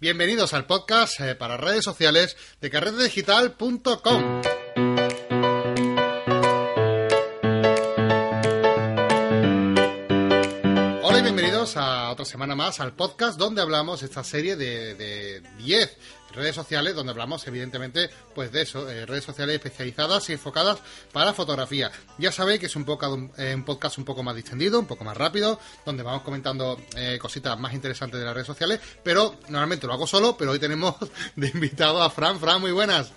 Bienvenidos 0.00 0.54
al 0.54 0.64
podcast 0.64 1.20
eh, 1.20 1.34
para 1.34 1.58
redes 1.58 1.84
sociales 1.84 2.34
de 2.62 2.70
carretedigital.com. 2.70 4.40
a 11.76 12.10
otra 12.10 12.24
semana 12.24 12.54
más 12.54 12.80
al 12.80 12.92
podcast 12.92 13.38
donde 13.38 13.62
hablamos 13.62 14.02
esta 14.02 14.24
serie 14.24 14.56
de 14.56 15.42
10 15.58 15.96
redes 16.32 16.54
sociales 16.54 16.94
donde 16.94 17.12
hablamos 17.12 17.46
evidentemente 17.46 18.10
pues 18.34 18.52
de 18.52 18.62
eso, 18.62 18.88
eh, 18.88 19.06
redes 19.06 19.24
sociales 19.24 19.56
especializadas 19.56 20.28
y 20.30 20.34
enfocadas 20.34 20.78
para 21.12 21.32
fotografía. 21.32 21.90
Ya 22.18 22.32
sabéis 22.32 22.60
que 22.60 22.66
es 22.66 22.76
un, 22.76 22.86
eh, 23.38 23.54
un 23.54 23.64
podcast 23.64 23.98
un 23.98 24.04
poco 24.04 24.22
más 24.22 24.36
distendido, 24.36 24.78
un 24.78 24.86
poco 24.86 25.04
más 25.04 25.16
rápido, 25.16 25.58
donde 25.84 26.02
vamos 26.02 26.22
comentando 26.22 26.80
eh, 26.96 27.18
cositas 27.20 27.58
más 27.58 27.74
interesantes 27.74 28.18
de 28.18 28.26
las 28.26 28.34
redes 28.34 28.46
sociales, 28.46 28.80
pero 29.02 29.36
normalmente 29.48 29.86
lo 29.86 29.92
hago 29.92 30.06
solo, 30.06 30.36
pero 30.36 30.52
hoy 30.52 30.58
tenemos 30.58 30.94
de 31.36 31.48
invitado 31.48 32.02
a 32.02 32.10
Fran. 32.10 32.38
Fran, 32.38 32.60
muy 32.60 32.72
buenas. 32.72 33.12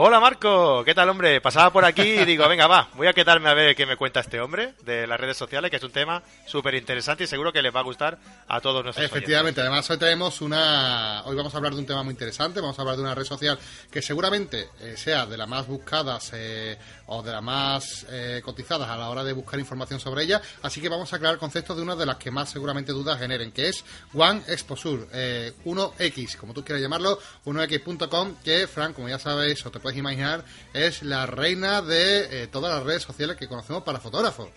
Hola 0.00 0.20
Marco, 0.20 0.84
¿qué 0.84 0.94
tal 0.94 1.08
hombre? 1.08 1.40
Pasaba 1.40 1.72
por 1.72 1.84
aquí 1.84 2.02
y 2.02 2.24
digo, 2.24 2.48
venga 2.48 2.68
va, 2.68 2.88
voy 2.94 3.08
a 3.08 3.12
quedarme 3.12 3.48
a 3.48 3.54
ver 3.54 3.74
qué 3.74 3.84
me 3.84 3.96
cuenta 3.96 4.20
este 4.20 4.40
hombre 4.40 4.74
de 4.84 5.08
las 5.08 5.18
redes 5.18 5.36
sociales, 5.36 5.72
que 5.72 5.78
es 5.78 5.82
un 5.82 5.90
tema 5.90 6.22
súper 6.46 6.76
interesante 6.76 7.24
y 7.24 7.26
seguro 7.26 7.52
que 7.52 7.60
les 7.60 7.74
va 7.74 7.80
a 7.80 7.82
gustar 7.82 8.16
a 8.46 8.60
todos 8.60 8.84
nosotros. 8.84 9.10
Efectivamente, 9.10 9.60
además 9.60 9.90
hoy 9.90 9.98
tenemos 9.98 10.40
una, 10.40 11.24
hoy 11.24 11.34
vamos 11.34 11.52
a 11.52 11.56
hablar 11.56 11.72
de 11.72 11.80
un 11.80 11.86
tema 11.86 12.04
muy 12.04 12.12
interesante, 12.12 12.60
vamos 12.60 12.78
a 12.78 12.82
hablar 12.82 12.94
de 12.94 13.02
una 13.02 13.14
red 13.16 13.24
social 13.24 13.58
que 13.90 14.00
seguramente 14.00 14.68
eh, 14.78 14.94
sea 14.96 15.26
de 15.26 15.36
las 15.36 15.48
más 15.48 15.66
buscadas 15.66 16.30
eh, 16.32 16.78
o 17.06 17.20
de 17.20 17.32
las 17.32 17.42
más 17.42 18.06
eh, 18.08 18.40
cotizadas 18.44 18.88
a 18.88 18.96
la 18.96 19.10
hora 19.10 19.24
de 19.24 19.32
buscar 19.32 19.58
información 19.58 19.98
sobre 19.98 20.22
ella, 20.22 20.40
así 20.62 20.80
que 20.80 20.88
vamos 20.88 21.12
a 21.12 21.16
aclarar 21.16 21.38
conceptos 21.38 21.76
de 21.76 21.82
una 21.82 21.96
de 21.96 22.06
las 22.06 22.18
que 22.18 22.30
más 22.30 22.50
seguramente 22.50 22.92
dudas 22.92 23.18
generen, 23.18 23.50
que 23.50 23.70
es 23.70 23.84
One 24.14 24.42
Exposure, 24.46 25.52
1X, 25.64 26.36
como 26.36 26.54
tú 26.54 26.64
quieras 26.64 26.82
llamarlo, 26.82 27.18
1X.com, 27.46 28.36
que 28.44 28.68
Frank, 28.68 28.94
como 28.94 29.08
ya 29.08 29.18
sabes, 29.18 29.66
o 29.66 29.72
te 29.72 29.87
imaginar, 29.96 30.44
es 30.74 31.02
la 31.02 31.26
reina 31.26 31.82
de 31.82 32.42
eh, 32.42 32.46
todas 32.46 32.74
las 32.74 32.84
redes 32.84 33.02
sociales 33.02 33.36
que 33.36 33.48
conocemos 33.48 33.82
para 33.82 34.00
fotógrafos. 34.00 34.48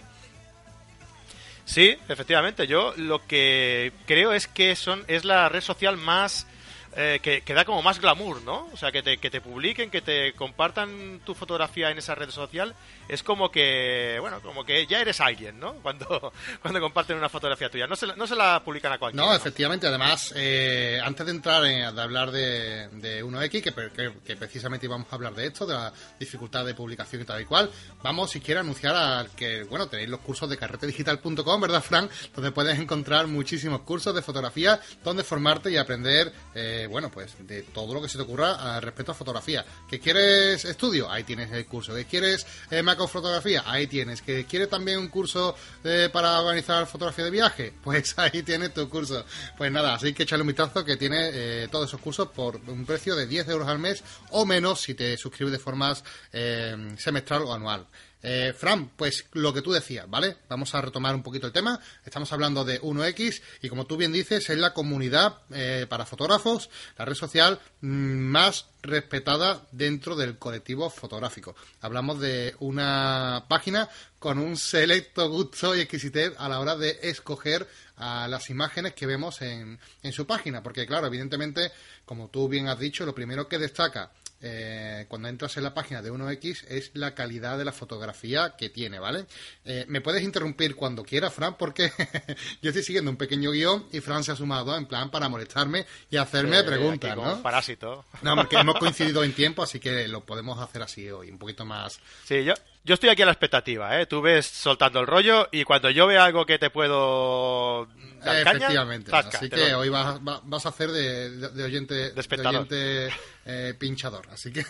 Sí, 1.66 1.96
efectivamente. 2.10 2.68
Yo 2.68 2.94
lo 2.98 3.26
que 3.26 3.94
creo 4.06 4.34
es 4.34 4.48
que 4.48 4.76
son 4.76 5.06
es 5.08 5.24
la 5.24 5.48
red 5.48 5.62
social 5.62 5.96
más 5.98 6.48
eh, 6.94 7.20
que, 7.22 7.54
da 7.54 7.64
como 7.64 7.82
más 7.82 8.02
glamour, 8.02 8.42
¿no? 8.42 8.68
O 8.74 8.78
sea, 8.78 8.92
que 8.92 9.02
te, 9.02 9.18
que 9.18 9.30
te 9.30 9.40
publiquen, 9.40 9.90
que 9.90 10.02
te 10.02 10.34
compartan 10.34 11.22
tu 11.24 11.34
fotografía 11.34 11.90
en 11.90 11.98
esa 11.98 12.16
red 12.16 12.30
social, 12.30 12.76
es 13.08 13.24
como 13.24 13.50
que, 13.50 14.18
bueno, 14.20 14.42
como 14.42 14.66
que 14.66 14.86
ya 14.88 15.00
eres 15.00 15.22
alguien, 15.22 15.58
¿no? 15.58 15.74
Cuando, 15.82 16.34
cuando 16.62 16.80
comparten 16.82 17.18
una 17.18 17.30
fotografía 17.30 17.70
tuya. 17.70 17.88
No 17.88 17.96
se, 17.96 18.08
no 18.08 18.28
se 18.28 18.36
la 18.36 18.62
publican 18.64 18.92
a 18.92 18.98
cualquiera. 18.98 19.26
No, 19.26 19.34
efectivamente. 19.34 19.88
Además, 19.88 20.34
eh, 20.36 21.00
antes 21.04 21.26
de 21.26 21.32
entrar 21.32 21.66
en, 21.66 21.96
de 21.96 22.02
hablar 22.02 22.32
de, 22.32 22.88
de 22.90 23.24
1X, 23.24 23.62
que, 23.62 24.12
que, 24.24 24.36
precisamente 24.36 24.86
íbamos 24.86 25.08
a 25.12 25.16
hablar 25.16 25.34
de 25.34 25.48
esto, 25.48 25.66
de 25.66 25.74
la 25.74 25.94
dificultad 26.20 26.66
de 26.66 26.74
publicación 26.74 27.22
y 27.22 27.26
tal 27.26 27.42
y 27.42 27.46
cual, 27.46 27.70
vamos, 28.04 28.32
si 28.32 28.40
quieres, 28.42 28.62
anunciar 28.62 28.96
a 28.96 29.26
que, 29.36 29.64
bueno, 29.64 29.88
tenéis 29.88 30.10
los 30.10 30.20
cursos 30.20 30.50
de 30.50 30.58
carretedigital.com, 30.58 31.62
¿verdad, 31.62 31.82
Frank? 31.82 32.12
Donde 32.36 32.52
puedes 32.52 32.78
encontrar 32.78 33.28
muchísimos 33.28 33.82
cursos 33.82 34.14
de 34.14 34.22
fotografía, 34.22 34.80
donde 35.04 35.24
formarte 35.24 35.72
y 35.72 35.78
aprender... 35.78 36.34
Eh, 36.54 36.81
bueno, 36.88 37.10
pues 37.10 37.36
de 37.40 37.64
todo 37.64 37.94
lo 37.94 38.02
que 38.02 38.10
se 38.10 38.18
te 38.18 38.24
ocurra 38.24 38.80
respecto 38.80 39.12
a 39.12 39.16
fotografía. 39.16 39.66
¿Que 39.90 40.00
quieres 40.00 40.66
estudio? 40.66 41.10
Ahí 41.10 41.24
tienes 41.24 41.52
el 41.52 41.66
curso. 41.66 41.94
¿Que 41.96 42.06
quieres 42.06 42.46
eh, 42.70 42.82
macrofotografía? 42.82 43.64
Ahí 43.66 43.88
tienes. 43.88 44.22
¿Que 44.22 44.46
quieres 44.46 44.70
también 44.70 45.00
un 45.00 45.08
curso 45.08 45.56
eh, 45.84 46.10
para 46.12 46.40
organizar 46.40 46.86
fotografía 46.88 47.26
de 47.26 47.32
viaje? 47.32 47.74
Pues 47.92 48.18
ahí 48.18 48.44
tienes 48.44 48.74
tu 48.74 48.88
curso. 48.90 49.26
Pues 49.58 49.72
nada, 49.72 49.96
así 49.96 50.14
que 50.14 50.24
echarle 50.24 50.44
un 50.44 50.48
vistazo 50.48 50.86
que 50.86 50.96
tiene 50.98 51.30
eh, 51.34 51.68
todos 51.70 51.90
esos 51.90 52.00
cursos 52.00 52.30
por 52.30 52.56
un 52.68 52.86
precio 52.86 53.16
de 53.16 53.28
10 53.28 53.50
euros 53.50 53.68
al 53.68 53.80
mes 53.80 54.04
o 54.30 54.46
menos 54.46 54.82
si 54.82 54.94
te 54.94 55.18
suscribes 55.18 55.52
de 55.52 55.60
forma 55.60 55.94
eh, 56.32 56.96
semestral 56.98 57.42
o 57.44 57.54
anual. 57.54 57.88
Eh, 58.24 58.54
Fran, 58.56 58.90
pues 58.96 59.26
lo 59.34 59.54
que 59.54 59.62
tú 59.62 59.72
decías, 59.72 60.10
¿vale? 60.10 60.38
Vamos 60.48 60.76
a 60.76 60.82
retomar 60.82 61.16
un 61.16 61.24
poquito 61.24 61.48
el 61.48 61.54
tema. 61.54 61.80
Estamos 62.06 62.32
hablando 62.32 62.64
de 62.64 62.80
1X 62.82 63.42
y 63.62 63.70
como 63.70 63.86
tú 63.86 63.98
bien 63.98 64.12
dices, 64.12 64.50
es 64.50 64.58
la 64.58 64.74
comunidad 64.74 65.40
eh, 65.52 65.86
para 65.90 66.06
fotógrafos, 66.06 66.70
la 66.98 67.06
red 67.06 67.16
social 67.16 67.60
más 67.82 68.68
respetada 68.84 69.68
dentro 69.72 70.16
del 70.16 70.38
colectivo 70.38 70.90
fotográfico. 70.90 71.56
Hablamos 71.82 72.20
de 72.20 72.56
una 72.60 73.46
página 73.48 73.90
con 74.20 74.38
un 74.38 74.56
selecto 74.56 75.28
gusto 75.30 75.76
y 75.76 75.82
exquisitez 75.82 76.34
a 76.38 76.48
la 76.48 76.60
hora 76.60 76.76
de 76.76 77.00
escoger 77.02 77.68
a 77.98 78.28
las 78.28 78.50
imágenes 78.50 78.94
que 78.94 79.06
vemos 79.06 79.42
en, 79.42 79.80
en 80.04 80.12
su 80.12 80.26
página, 80.26 80.62
porque 80.64 80.86
claro, 80.88 81.08
evidentemente, 81.08 81.72
como 82.06 82.30
tú 82.30 82.48
bien 82.48 82.68
has 82.68 82.80
dicho, 82.80 83.06
lo 83.06 83.16
primero 83.16 83.48
que 83.48 83.60
destaca 83.60 84.12
eh, 84.42 85.06
cuando 85.08 85.28
entras 85.28 85.56
en 85.58 85.64
la 85.64 85.74
página 85.74 86.02
de 86.02 86.12
1X 86.12 86.66
es 86.68 86.92
la 86.94 87.14
calidad 87.14 87.58
de 87.58 87.66
la 87.66 87.72
fotografía 87.72 88.56
que 88.58 88.70
tiene, 88.70 89.00
¿vale? 89.00 89.26
Eh, 89.66 89.86
me 89.88 90.02
puedes 90.02 90.24
interrumpir 90.24 90.76
cuando 90.76 91.04
quieras, 91.04 91.34
Fran, 91.34 91.58
porque 91.58 91.92
yo 92.62 92.70
estoy 92.70 92.84
siguiendo 92.84 93.12
un 93.12 93.18
pequeño 93.18 93.52
guion 93.52 93.86
y 93.92 94.00
Fran 94.00 94.24
se 94.24 94.32
ha 94.32 94.36
sumado 94.36 94.76
en 94.76 94.86
plan 94.86 95.12
para 95.12 95.30
molestarme 95.30 95.86
y 96.10 96.18
hacerme 96.18 96.64
preguntas, 96.64 97.16
¿no? 97.16 97.42
parásito. 97.42 98.06
No, 98.22 98.36
porque 98.36 98.58
hemos 98.58 98.78
coincidido 98.78 99.24
en 99.24 99.34
tiempo, 99.34 99.64
así 99.64 99.80
que 99.80 100.08
lo 100.08 100.26
podemos 100.26 100.60
hacer 100.60 100.82
así 100.82 101.10
hoy, 101.10 101.30
un 101.30 101.38
poquito 101.38 101.66
más. 101.66 102.00
Sí, 102.26 102.44
yo, 102.44 102.54
yo 102.84 102.96
estoy 102.96 103.10
aquí 103.10 103.22
a 103.22 103.26
la 103.26 103.32
expectativa, 103.32 104.00
¿eh? 104.00 104.08
Tú 104.08 104.22
ves 104.22 104.46
soltando 104.48 105.00
el 105.00 105.08
rollo 105.08 105.48
y 105.52 105.64
cuando 105.64 105.90
yo 105.92 106.08
vea 106.08 106.26
algo 106.26 106.46
que 106.46 106.58
te 106.58 106.72
puedo 106.72 107.88
Efectivamente. 108.24 109.12
así 109.14 109.50
que 109.50 109.74
hoy 109.76 109.90
vas, 109.90 110.20
vas, 110.22 110.66
a 110.66 110.70
hacer 110.70 110.92
de, 110.92 111.64
oyente, 111.64 112.12
de 112.12 113.12
eh, 113.46 113.74
pinchador. 113.78 114.28
Así 114.32 114.52
que 114.52 114.66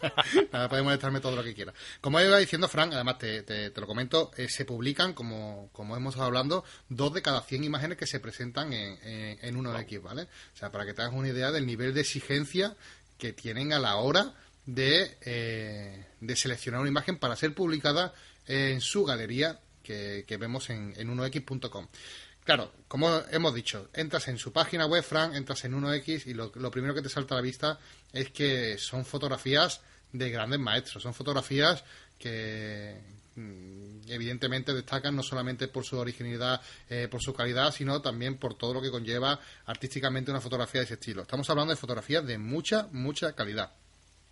nada, 0.52 0.68
podemos 0.68 0.92
estarme 0.92 1.20
todo 1.20 1.34
lo 1.34 1.42
que 1.42 1.54
quiera. 1.54 1.72
Como 2.00 2.20
iba 2.20 2.38
diciendo 2.38 2.68
Frank, 2.68 2.92
además 2.94 3.18
te, 3.18 3.42
te, 3.42 3.80
lo 3.80 3.86
comento, 3.86 4.30
eh, 4.36 4.48
se 4.48 4.64
publican, 4.64 5.12
como, 5.12 5.68
como 5.72 5.96
hemos 5.96 6.14
estado 6.14 6.26
hablando, 6.26 6.64
dos 6.88 7.12
de 7.14 7.22
cada 7.22 7.42
100 7.42 7.64
imágenes 7.64 7.98
que 7.98 8.06
se 8.06 8.20
presentan 8.20 8.72
en, 8.72 8.98
en, 9.40 9.56
uno 9.56 9.72
de 9.72 9.80
X, 9.82 10.02
¿vale? 10.02 10.22
O 10.22 10.56
sea, 10.56 10.70
para 10.70 10.84
que 10.86 10.94
te 10.94 11.02
hagas 11.02 11.14
una 11.14 11.28
idea 11.28 11.50
del 11.50 11.66
nivel 11.66 11.94
de 11.94 12.02
exigencia 12.02 12.76
que 13.18 13.32
tienen 13.32 13.72
a 13.72 13.78
la 13.78 13.96
hora 13.96 14.34
de, 14.66 15.16
eh, 15.22 16.06
de 16.20 16.36
seleccionar 16.36 16.80
una 16.80 16.90
imagen 16.90 17.18
para 17.18 17.36
ser 17.36 17.54
publicada 17.54 18.12
en 18.46 18.80
su 18.80 19.04
galería 19.04 19.60
que, 19.82 20.24
que 20.26 20.36
vemos 20.36 20.70
en, 20.70 20.92
en 20.96 21.16
1x.com. 21.16 21.88
Claro, 22.46 22.70
como 22.86 23.22
hemos 23.32 23.52
dicho, 23.52 23.90
entras 23.92 24.28
en 24.28 24.38
su 24.38 24.52
página 24.52 24.86
web, 24.86 25.02
Frank, 25.02 25.34
entras 25.34 25.64
en 25.64 25.74
1X 25.74 26.28
y 26.28 26.34
lo, 26.34 26.52
primero 26.70 26.94
que 26.94 27.02
te 27.02 27.08
salta 27.08 27.34
a 27.34 27.38
la 27.38 27.42
vista 27.42 27.80
es 28.12 28.30
que 28.30 28.78
son 28.78 29.04
fotografías 29.04 29.80
de 30.12 30.30
grandes 30.30 30.60
maestros, 30.60 31.02
son 31.02 31.12
fotografías 31.12 31.82
que 32.16 33.00
mm, 33.34 34.08
evidentemente 34.10 34.72
destacan 34.72 35.16
no 35.16 35.24
solamente 35.24 35.66
por 35.66 35.84
su 35.84 35.98
originalidad, 35.98 36.60
eh, 36.88 37.08
por 37.10 37.20
su 37.20 37.34
calidad, 37.34 37.72
sino 37.72 38.00
también 38.00 38.38
por 38.38 38.56
todo 38.56 38.74
lo 38.74 38.80
que 38.80 38.92
conlleva 38.92 39.40
artísticamente 39.64 40.30
una 40.30 40.40
fotografía 40.40 40.82
de 40.82 40.84
ese 40.84 40.94
estilo. 40.94 41.22
Estamos 41.22 41.50
hablando 41.50 41.72
de 41.72 41.80
fotografías 41.80 42.24
de 42.24 42.38
mucha, 42.38 42.86
mucha 42.92 43.32
calidad. 43.32 43.72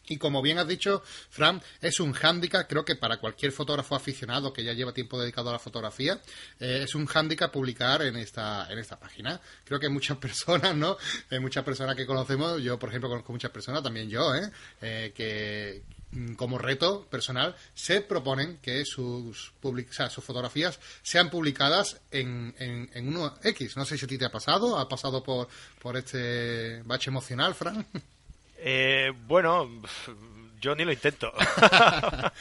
Y 0.06 0.18
como 0.18 0.42
bien 0.42 0.58
has 0.58 0.68
dicho, 0.68 1.02
Fran, 1.30 1.62
es 1.80 1.98
un 2.00 2.12
hándicap, 2.12 2.68
creo 2.68 2.84
que 2.84 2.96
para 2.96 3.16
cualquier 3.16 3.52
fotógrafo 3.52 3.94
aficionado 3.94 4.52
que 4.52 4.62
ya 4.62 4.72
lleva 4.72 4.92
tiempo 4.92 5.18
dedicado 5.18 5.48
a 5.48 5.52
la 5.52 5.58
fotografía, 5.58 6.20
eh, 6.60 6.82
es 6.84 6.94
un 6.94 7.06
hándicap 7.06 7.50
publicar 7.50 8.02
en 8.02 8.16
esta, 8.16 8.70
en 8.70 8.78
esta 8.78 8.98
página. 8.98 9.40
Creo 9.64 9.80
que 9.80 9.88
muchas 9.88 10.18
personas, 10.24 10.74
¿no? 10.76 10.96
Hay 11.30 11.40
muchas 11.40 11.64
personas 11.64 11.96
que 11.96 12.06
conocemos, 12.06 12.62
yo 12.62 12.78
por 12.78 12.90
ejemplo 12.90 13.08
conozco 13.08 13.32
muchas 13.32 13.50
personas, 13.50 13.82
también 13.82 14.08
yo, 14.10 14.34
¿eh? 14.34 14.50
eh 14.82 15.12
que 15.14 15.82
mm, 16.10 16.34
como 16.34 16.58
reto 16.58 17.06
personal 17.08 17.56
se 17.74 18.02
proponen 18.02 18.58
que 18.58 18.84
sus, 18.84 19.52
sus 19.62 20.24
fotografías 20.24 20.78
sean 21.02 21.30
publicadas 21.30 22.00
en, 22.10 22.54
en, 22.58 22.90
en 22.92 23.14
1X. 23.14 23.76
No 23.76 23.86
sé 23.86 23.96
si 23.96 24.04
a 24.04 24.08
ti 24.08 24.18
te 24.18 24.26
ha 24.26 24.30
pasado, 24.30 24.78
ha 24.78 24.88
pasado 24.88 25.22
por, 25.22 25.48
por 25.80 25.96
este 25.96 26.82
bache 26.82 27.08
emocional, 27.10 27.54
Fran. 27.54 27.86
Eh, 28.58 29.12
bueno, 29.26 29.68
yo 30.64 30.74
ni 30.74 30.84
lo 30.84 30.92
intento. 30.92 31.32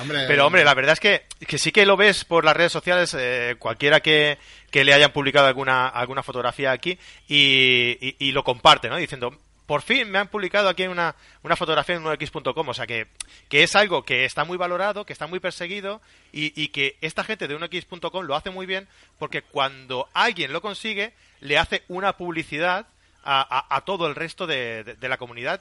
Pero 0.28 0.46
hombre, 0.46 0.64
la 0.64 0.74
verdad 0.74 0.92
es 0.92 1.00
que, 1.00 1.24
que, 1.46 1.58
sí 1.58 1.72
que 1.72 1.84
lo 1.84 1.96
ves 1.96 2.24
por 2.24 2.44
las 2.44 2.56
redes 2.56 2.72
sociales, 2.72 3.14
eh, 3.18 3.56
cualquiera 3.58 4.00
que, 4.00 4.38
que, 4.70 4.84
le 4.84 4.94
hayan 4.94 5.12
publicado 5.12 5.48
alguna, 5.48 5.88
alguna 5.88 6.22
fotografía 6.22 6.70
aquí 6.70 6.98
y, 7.28 8.16
y, 8.18 8.32
lo 8.32 8.44
comparte, 8.44 8.88
¿no? 8.88 8.96
Diciendo, 8.96 9.36
por 9.66 9.82
fin 9.82 10.10
me 10.10 10.18
han 10.18 10.28
publicado 10.28 10.68
aquí 10.68 10.84
una, 10.84 11.16
una 11.42 11.56
fotografía 11.56 11.96
en 11.96 12.04
1x.com. 12.04 12.68
O 12.68 12.74
sea 12.74 12.86
que, 12.86 13.08
que, 13.48 13.64
es 13.64 13.74
algo 13.74 14.04
que 14.04 14.24
está 14.24 14.44
muy 14.44 14.56
valorado, 14.56 15.04
que 15.04 15.12
está 15.12 15.26
muy 15.26 15.40
perseguido 15.40 16.00
y, 16.32 16.52
y 16.60 16.68
que 16.68 16.96
esta 17.00 17.24
gente 17.24 17.48
de 17.48 17.58
1x.com 17.58 18.24
lo 18.24 18.36
hace 18.36 18.50
muy 18.50 18.66
bien 18.66 18.86
porque 19.18 19.42
cuando 19.42 20.08
alguien 20.14 20.52
lo 20.52 20.60
consigue, 20.60 21.14
le 21.40 21.58
hace 21.58 21.82
una 21.88 22.16
publicidad 22.16 22.86
a, 23.22 23.82
todo 23.86 24.06
el 24.06 24.14
resto 24.14 24.46
de, 24.46 24.96
la 25.00 25.18
comunidad 25.18 25.60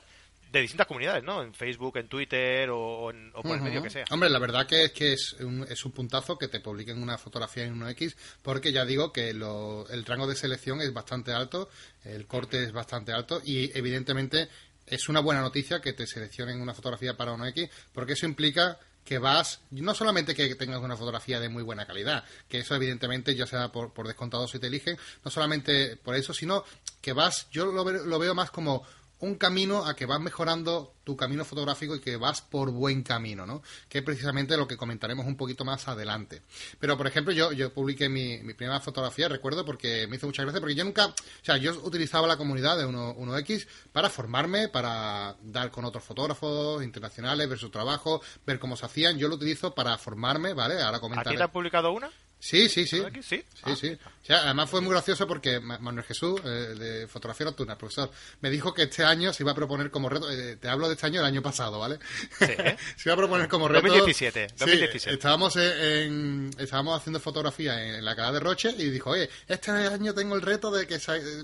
de 0.52 0.62
distintas 0.62 0.88
comunidades, 0.88 1.24
¿no? 1.24 1.42
En 1.42 1.54
Facebook, 1.54 1.96
en 1.98 2.10
Twitter 2.10 2.70
o, 2.72 3.12
por 3.42 3.56
el 3.56 3.62
medio 3.62 3.82
que 3.82 3.90
sea. 3.90 4.06
Hombre, 4.12 4.30
la 4.30 4.40
verdad 4.40 4.68
que 4.68 4.84
es 4.84 4.92
que 4.92 5.14
es 5.14 5.34
un, 5.40 5.66
es 5.70 5.86
un 5.86 5.94
puntazo 5.94 6.38
que 6.38 6.50
te 6.50 6.60
publiquen 6.60 7.02
una 7.02 7.18
fotografía 7.18 7.64
en 7.64 7.80
1X, 7.80 8.16
porque 8.42 8.74
ya 8.74 8.84
digo 8.84 9.14
que 9.14 9.30
el 9.30 10.06
rango 10.06 10.28
de 10.28 10.36
selección 10.36 10.82
es 10.82 10.94
bastante 10.94 11.32
alto, 11.32 11.70
el 12.04 12.28
corte 12.28 12.64
es 12.64 12.74
bastante 12.74 13.14
alto 13.14 13.42
y 13.46 13.76
evidentemente 13.78 14.50
es 14.86 15.08
una 15.08 15.22
buena 15.22 15.42
noticia 15.42 15.80
que 15.80 15.94
te 15.94 16.06
seleccionen 16.06 16.62
una 16.62 16.74
fotografía 16.74 17.16
para 17.16 17.34
1X, 17.34 17.70
porque 17.94 18.14
eso 18.14 18.26
implica 18.26 18.78
que 19.04 19.20
vas, 19.20 19.62
no 19.72 19.94
solamente 19.94 20.36
que 20.36 20.56
tengas 20.56 20.82
una 20.82 20.96
fotografía 20.96 21.40
de 21.40 21.50
muy 21.50 21.64
buena 21.64 21.86
calidad, 21.86 22.24
que 22.48 22.60
eso 22.60 22.76
evidentemente 22.76 23.36
ya 23.36 23.48
sea 23.48 23.72
por, 23.72 23.94
por 23.94 24.08
descontado 24.08 24.48
si 24.48 24.60
te 24.60 24.68
eligen, 24.68 24.98
no 25.26 25.32
solamente 25.32 25.98
por 25.98 26.16
eso, 26.16 26.34
sino 26.34 26.64
que 27.02 27.14
vas, 27.14 27.48
yo 27.52 27.66
lo, 27.66 27.84
lo 27.84 28.20
veo 28.20 28.36
más 28.36 28.52
como 28.52 28.86
un 29.22 29.36
camino 29.36 29.86
a 29.86 29.96
que 29.96 30.06
vas 30.06 30.20
mejorando 30.20 30.96
tu 31.04 31.16
camino 31.16 31.46
fotográfico 31.46 31.96
y 31.96 32.00
que 32.00 32.18
vas 32.18 32.42
por 32.42 32.72
buen 32.72 33.04
camino, 33.04 33.46
¿no? 33.46 33.62
Que 33.88 34.00
es 34.00 34.04
precisamente 34.04 34.58
lo 34.58 34.68
que 34.68 34.78
comentaremos 34.78 35.26
un 35.26 35.38
poquito 35.38 35.64
más 35.64 35.88
adelante. 35.88 36.42
Pero, 36.80 36.98
por 36.98 37.08
ejemplo, 37.08 37.34
yo, 37.34 37.52
yo 37.52 37.74
publiqué 37.74 38.10
mi, 38.10 38.38
primera 38.54 38.80
fotografía, 38.80 39.28
recuerdo, 39.28 39.64
porque 39.66 40.08
me 40.08 40.18
hizo 40.18 40.28
mucha 40.28 40.44
gracia, 40.44 40.60
porque 40.60 40.76
yo 40.76 40.84
nunca, 40.84 41.08
o 41.08 41.14
sea, 41.44 41.58
yo 41.58 41.74
utilizaba 41.84 42.28
la 42.28 42.38
comunidad 42.38 42.78
de 42.78 42.86
1, 42.86 43.38
x 43.40 43.68
para 43.92 44.10
formarme, 44.10 44.68
para 44.68 45.36
dar 45.42 45.72
con 45.72 45.86
otros 45.86 46.04
fotógrafos 46.04 46.84
internacionales, 46.84 47.48
ver 47.48 47.58
su 47.60 47.70
trabajo, 47.70 48.22
ver 48.46 48.60
cómo 48.60 48.76
se 48.76 48.86
hacían. 48.86 49.18
Yo 49.18 49.28
lo 49.28 49.36
utilizo 49.36 49.74
para 49.74 49.98
formarme, 49.98 50.54
¿vale? 50.54 50.82
Ahora 50.82 51.00
comentaré. 51.00 51.30
¿Aquí 51.30 51.38
te 51.38 51.44
has 51.44 51.52
publicado 51.52 51.92
una? 51.92 52.10
Sí, 52.42 52.70
sí, 52.70 52.88
sí. 52.88 53.04
Sí, 53.22 53.44
sí. 53.76 53.98
Ah. 54.30 54.42
además 54.46 54.68
fue 54.68 54.82
muy 54.82 54.90
gracioso 54.90 55.28
porque 55.28 55.60
Manuel 55.60 56.04
Jesús, 56.04 56.42
eh, 56.44 56.48
de 56.48 57.08
Fotografía 57.08 57.46
Nocturna, 57.46 57.78
profesor, 57.78 58.10
me 58.40 58.50
dijo 58.50 58.74
que 58.74 58.84
este 58.84 59.04
año 59.04 59.32
se 59.32 59.44
iba 59.44 59.52
a 59.52 59.56
proponer 59.56 59.92
como 59.92 60.10
reto, 60.10 60.30
eh, 60.32 60.56
te 60.56 60.68
hablo 60.68 60.88
de 60.88 60.96
este 60.96 61.06
año, 61.06 61.20
el 61.20 61.28
año 61.28 61.44
pasado, 61.44 61.78
¿vale? 61.78 62.00
Sí. 62.40 62.48
se 62.98 63.10
iba 63.10 63.14
a 63.14 63.18
proponer 63.18 63.48
como 63.48 63.68
reto... 63.68 63.88
2017, 63.88 64.56
2017. 64.58 65.14
estábamos, 65.14 65.56
en, 65.56 66.50
estábamos 66.58 67.00
haciendo 67.00 67.20
fotografía 67.20 67.98
en, 67.98 68.04
la 68.04 68.16
cara 68.16 68.32
de 68.32 68.40
Roche 68.40 68.74
y 68.76 68.90
dijo, 68.90 69.12
oye, 69.12 69.30
este 69.48 69.70
año 69.70 70.16
tengo 70.16 70.36
el 70.36 70.42
reto 70.42 70.72
de 70.72 70.88
que 70.88 70.98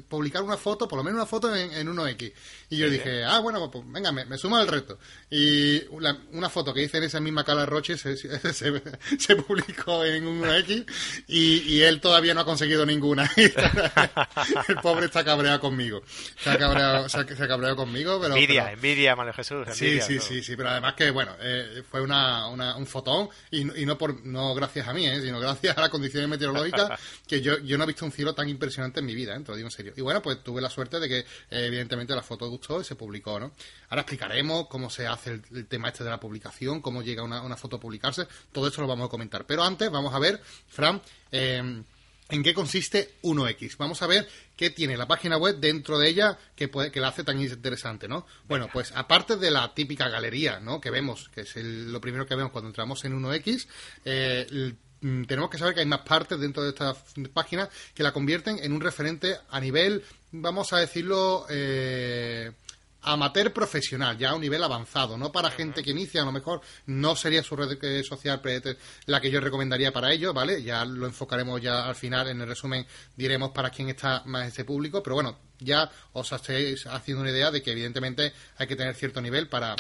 publicar 0.10 0.42
una 0.42 0.58
foto, 0.58 0.88
por 0.88 0.98
lo 0.98 1.04
menos 1.04 1.18
una 1.18 1.28
foto 1.28 1.56
en, 1.56 1.72
en 1.74 1.88
1X. 1.96 2.34
Y 2.72 2.78
yo 2.78 2.90
dije, 2.90 3.24
ah, 3.24 3.38
bueno, 3.38 3.70
pues 3.70 3.84
venga, 3.88 4.12
me, 4.12 4.26
me 4.26 4.38
sumo 4.40 4.58
al 4.58 4.68
reto. 4.68 4.98
Y 5.30 5.84
una 5.92 6.50
foto 6.50 6.74
que 6.74 6.82
hice 6.82 6.98
en 6.98 7.04
esa 7.04 7.20
misma 7.20 7.44
cara 7.44 7.62
de 7.62 7.66
Roche 7.68 7.98
se, 8.00 8.18
se, 8.18 8.82
se 9.20 9.36
publicó 9.36 10.04
en 10.04 10.42
1X 10.42 10.87
y, 11.28 11.82
él 11.82 12.02
todavía 12.02 12.34
no 12.34 12.42
ha 12.42 12.46
conseguido 12.46 12.86
ninguna. 12.86 13.30
el 13.36 14.76
pobre 14.82 15.06
está 15.06 15.24
cabreado 15.24 15.60
conmigo. 15.60 16.02
Se 16.40 16.50
ha 16.50 16.58
cabreado, 16.58 17.10
se 17.10 17.20
ha, 17.20 17.76
conmigo, 17.76 18.20
pero... 18.22 18.36
Envidia, 18.36 18.72
envidia, 18.72 19.16
Manuel 19.16 19.36
Jesús. 19.36 19.68
sí, 19.74 20.00
sí, 20.02 20.20
sí, 20.20 20.44
sí, 20.44 20.56
pero 20.56 20.70
además 20.70 20.94
que, 20.96 21.12
bueno, 21.12 21.34
eh, 21.40 21.84
fue 21.90 22.02
una, 22.02 22.48
un 22.48 22.86
fotón 22.86 23.30
y, 23.52 23.64
no 23.64 23.98
por 23.98 24.26
no 24.26 24.54
gracias 24.54 24.88
a 24.88 24.94
mí, 24.94 25.06
eh, 25.08 25.22
sino 25.22 25.40
gracias 25.40 25.78
a 25.78 25.82
las 25.82 25.90
condiciones 25.90 26.30
meteorológicas 26.30 27.00
que 27.28 27.42
yo, 27.42 27.58
yo 27.60 27.78
no 27.78 27.84
he 27.84 27.88
visto 27.88 28.06
un 28.06 28.12
cielo 28.12 28.34
tan 28.34 28.50
impresionante 28.50 29.00
en 29.00 29.06
mi 29.06 29.16
vida, 29.16 29.36
eh, 29.36 29.40
te 29.42 29.52
lo 29.52 29.56
digo 29.56 29.68
en 29.68 29.72
serio. 29.72 29.94
Y 29.96 30.02
bueno, 30.02 30.22
pues 30.22 30.44
tuve 30.44 30.62
la 30.62 30.70
suerte 30.70 31.00
de 31.00 31.08
que, 31.08 31.26
evidentemente, 31.50 32.16
la 32.16 32.24
foto 32.24 32.50
gustó 32.50 32.82
y 32.82 32.84
se 32.84 32.96
publicó, 32.96 33.40
¿no? 33.40 33.52
Ahora 33.90 34.02
explicaremos 34.02 34.68
cómo 34.68 34.90
se 34.90 35.08
hace 35.08 35.42
el, 35.52 35.68
tema 35.68 35.90
este 35.90 36.04
de 36.04 36.10
la 36.10 36.20
publicación, 36.20 36.82
cómo 36.82 37.02
llega 37.02 37.24
una, 37.24 37.42
una 37.42 37.56
foto 37.56 37.78
a 37.78 37.80
publicarse, 37.80 38.28
todo 38.52 38.68
esto 38.68 38.82
lo 38.82 38.88
vamos 38.88 39.08
a 39.08 39.10
comentar. 39.10 39.46
Pero 39.46 39.64
antes 39.64 39.90
vamos 39.90 40.14
a 40.14 40.20
ver, 40.20 40.42
Fran, 40.78 41.02
eh, 41.32 41.82
en 42.30 42.44
qué 42.44 42.54
consiste 42.54 43.16
1X. 43.24 43.78
Vamos 43.78 44.04
a 44.04 44.08
ver 44.08 44.28
qué 44.56 44.70
tiene 44.70 44.96
la 44.96 45.08
página 45.08 45.36
web 45.38 45.58
dentro 45.58 45.98
de 45.98 46.08
ella 46.08 46.38
que, 46.56 46.68
puede, 46.68 46.92
que 46.92 47.00
la 47.00 47.08
hace 47.08 47.24
tan 47.24 47.42
interesante, 47.42 48.08
¿no? 48.08 48.28
Bueno, 48.48 48.70
pues 48.72 48.92
aparte 48.96 49.38
de 49.38 49.50
la 49.50 49.74
típica 49.74 50.08
galería, 50.08 50.60
¿no? 50.60 50.80
Que 50.80 50.92
vemos, 50.92 51.30
que 51.30 51.42
es 51.42 51.56
lo 51.56 52.00
primero 52.00 52.28
que 52.28 52.36
vemos 52.36 52.52
cuando 52.52 52.70
entramos 52.70 53.04
en 53.06 53.20
1X, 53.20 53.68
eh, 54.06 54.76
mm, 55.02 55.24
tenemos 55.24 55.50
que 55.50 55.58
saber 55.58 55.74
que 55.74 55.80
hay 55.80 55.88
más 55.88 56.02
partes 56.02 56.40
dentro 56.40 56.62
de 56.62 56.70
esta 56.70 56.96
página 57.34 57.68
que 57.96 58.04
la 58.04 58.12
convierten 58.12 58.60
en 58.62 58.72
un 58.72 58.82
referente 58.82 59.36
a 59.50 59.60
nivel, 59.60 60.04
vamos 60.32 60.74
a 60.74 60.78
decirlo, 60.78 61.48
eh, 61.50 62.52
amateur 63.12 63.52
profesional, 63.54 64.18
ya 64.18 64.32
a 64.32 64.36
un 64.36 64.42
nivel 64.42 64.64
avanzado, 64.64 65.18
no 65.18 65.32
para 65.32 65.52
gente 65.52 65.84
que 65.84 65.92
inicia, 65.92 66.22
a 66.22 66.26
lo 66.26 66.32
mejor 66.32 66.62
no 66.86 67.16
sería 67.16 67.44
su 67.44 67.56
red 67.56 67.78
social 68.04 68.42
la 69.06 69.22
que 69.22 69.32
yo 69.32 69.40
recomendaría 69.40 69.92
para 69.92 70.12
ello, 70.12 70.34
¿vale? 70.34 70.62
Ya 70.64 70.86
lo 70.86 71.06
enfocaremos 71.06 71.62
ya 71.62 71.86
al 71.88 71.96
final, 71.96 72.28
en 72.30 72.42
el 72.42 72.48
resumen 72.48 72.86
diremos 73.16 73.52
para 73.52 73.70
quién 73.70 73.90
está 73.90 74.24
más 74.26 74.48
ese 74.48 74.66
público, 74.66 75.02
pero 75.02 75.16
bueno, 75.16 75.38
ya 75.60 75.90
os 76.14 76.32
estáis 76.32 76.86
haciendo 76.88 77.22
una 77.22 77.32
idea 77.32 77.52
de 77.52 77.62
que 77.62 77.72
evidentemente 77.72 78.34
hay 78.58 78.68
que 78.68 78.76
tener 78.76 78.96
cierto 78.96 79.22
nivel 79.22 79.48
para, 79.48 79.76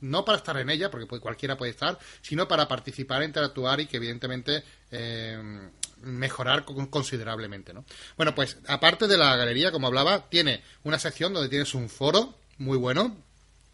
no 0.00 0.24
para 0.24 0.38
estar 0.38 0.56
en 0.58 0.70
ella, 0.70 0.90
porque 0.90 1.06
cualquiera 1.06 1.56
puede 1.56 1.70
estar, 1.70 1.98
sino 2.20 2.46
para 2.46 2.68
participar, 2.68 3.22
interactuar 3.22 3.80
y 3.80 3.86
que 3.86 3.96
evidentemente 3.96 4.62
eh, 4.90 5.70
mejorar 6.02 6.64
considerablemente, 6.64 7.72
¿no? 7.72 7.84
Bueno, 8.16 8.34
pues 8.34 8.58
aparte 8.66 9.06
de 9.06 9.16
la 9.16 9.36
galería, 9.36 9.72
como 9.72 9.86
hablaba, 9.86 10.28
tiene 10.28 10.62
una 10.82 10.98
sección 10.98 11.32
donde 11.32 11.48
tienes 11.48 11.74
un 11.74 11.88
foro, 11.88 12.38
muy 12.58 12.78
bueno, 12.78 13.16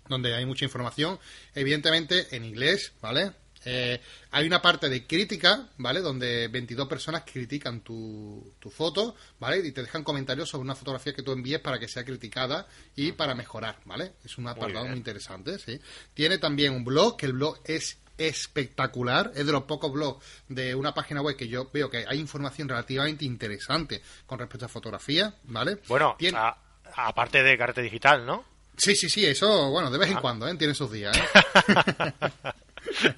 donde 0.09 0.35
hay 0.35 0.45
mucha 0.47 0.65
información, 0.65 1.19
evidentemente 1.55 2.35
en 2.35 2.45
inglés, 2.45 2.93
¿vale? 3.01 3.33
Eh, 3.65 4.01
hay 4.31 4.47
una 4.47 4.63
parte 4.63 4.89
de 4.89 5.07
crítica, 5.07 5.69
¿vale? 5.77 6.01
Donde 6.01 6.49
22 6.49 6.89
personas 6.89 7.25
critican 7.31 7.81
tu, 7.81 8.55
tu, 8.59 8.71
foto, 8.71 9.15
¿vale? 9.39 9.59
Y 9.59 9.73
te 9.73 9.83
dejan 9.83 10.03
comentarios 10.03 10.49
sobre 10.49 10.65
una 10.65 10.75
fotografía 10.75 11.13
que 11.13 11.23
tú 11.23 11.33
envíes 11.33 11.61
para 11.61 11.79
que 11.79 11.87
sea 11.87 12.05
criticada 12.05 12.67
y 12.97 13.13
para 13.13 13.35
mejorar, 13.35 13.79
¿vale? 13.85 14.13
Es 14.25 14.39
un 14.39 14.49
apartado 14.49 14.87
muy, 14.87 14.97
interesante, 14.97 15.59
¿sí? 15.59 15.79
Tiene 16.15 16.39
también 16.39 16.73
un 16.73 16.85
blog, 16.85 17.19
que 17.19 17.27
el 17.27 17.35
blog 17.35 17.61
es 17.65 17.99
espectacular, 18.17 19.33
es 19.35 19.47
de 19.47 19.53
los 19.53 19.65
pocos 19.65 19.93
blogs 19.93 20.25
de 20.49 20.75
una 20.75 20.95
página 20.95 21.23
web 21.23 21.37
que 21.37 21.49
yo 21.49 21.71
veo 21.73 21.91
que 21.91 22.05
hay 22.07 22.19
información 22.19 22.69
relativamente 22.69 23.25
interesante 23.25 24.03
con 24.27 24.39
respecto 24.39 24.67
a 24.67 24.69
fotografía, 24.69 25.35
¿vale? 25.45 25.79
Bueno, 25.89 26.17
aparte 26.95 27.43
de 27.43 27.59
carta 27.59 27.81
digital, 27.81 28.25
¿no? 28.25 28.50
Sí, 28.81 28.97
sí, 28.97 29.11
sí, 29.11 29.27
eso, 29.27 29.71
bueno, 29.71 29.91
de 29.91 29.99
vez 29.99 30.11
en 30.11 30.17
ah. 30.17 30.21
cuando, 30.23 30.49
¿eh? 30.49 30.55
Tiene 30.57 30.75
sus 30.75 30.91
días, 30.91 31.15
¿eh? 31.19 31.23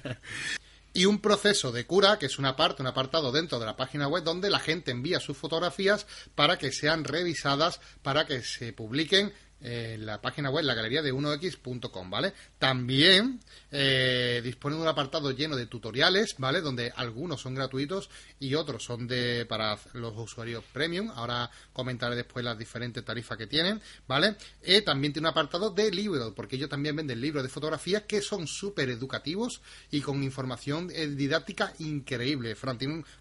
y 0.93 1.05
un 1.05 1.21
proceso 1.21 1.71
de 1.71 1.85
cura, 1.85 2.19
que 2.19 2.25
es 2.25 2.37
una 2.37 2.57
parte, 2.57 2.81
un 2.81 2.87
apartado 2.87 3.31
dentro 3.31 3.59
de 3.59 3.65
la 3.65 3.77
página 3.77 4.09
web 4.09 4.25
donde 4.25 4.49
la 4.49 4.59
gente 4.59 4.91
envía 4.91 5.21
sus 5.21 5.37
fotografías 5.37 6.05
para 6.35 6.57
que 6.57 6.73
sean 6.73 7.05
revisadas, 7.05 7.79
para 8.01 8.25
que 8.25 8.43
se 8.43 8.73
publiquen 8.73 9.33
en 9.63 10.05
la 10.05 10.21
página 10.21 10.49
web, 10.49 10.65
la 10.65 10.73
galería 10.73 11.01
de 11.01 11.13
1x.com, 11.13 12.09
¿vale? 12.09 12.33
También 12.59 13.39
eh, 13.71 14.41
dispone 14.43 14.75
de 14.75 14.81
un 14.81 14.87
apartado 14.87 15.31
lleno 15.31 15.55
de 15.55 15.65
tutoriales, 15.65 16.35
¿vale? 16.37 16.61
Donde 16.61 16.91
algunos 16.95 17.41
son 17.41 17.55
gratuitos 17.55 18.09
y 18.39 18.55
otros 18.55 18.83
son 18.83 19.07
de 19.07 19.45
para 19.47 19.77
los 19.93 20.13
usuarios 20.17 20.63
premium. 20.73 21.09
Ahora 21.15 21.49
comentaré 21.71 22.15
después 22.15 22.43
las 22.43 22.57
diferentes 22.57 23.03
tarifas 23.05 23.37
que 23.37 23.47
tienen, 23.47 23.81
¿vale? 24.07 24.35
Y 24.65 24.81
también 24.81 25.13
tiene 25.13 25.27
un 25.27 25.31
apartado 25.31 25.69
de 25.69 25.91
libros, 25.91 26.33
porque 26.35 26.57
ellos 26.57 26.69
también 26.69 26.95
venden 26.95 27.21
libros 27.21 27.43
de 27.43 27.49
fotografía 27.49 28.05
que 28.05 28.21
son 28.21 28.47
súper 28.47 28.89
educativos 28.89 29.61
y 29.91 30.01
con 30.01 30.21
información 30.23 30.91
eh, 30.93 31.07
didáctica 31.07 31.73
increíble. 31.79 32.55
Fran, 32.55 32.77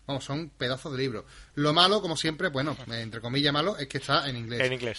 vamos, 0.07 0.25
son 0.25 0.51
pedazos 0.51 0.93
de 0.93 0.99
libros. 0.99 1.25
Lo 1.55 1.73
malo, 1.73 2.01
como 2.01 2.17
siempre, 2.17 2.49
bueno, 2.49 2.77
entre 2.91 3.21
comillas 3.21 3.53
malo, 3.53 3.77
es 3.77 3.87
que 3.87 3.99
está 3.99 4.29
en 4.29 4.37
inglés. 4.37 4.61
En 4.61 4.73
inglés. 4.73 4.99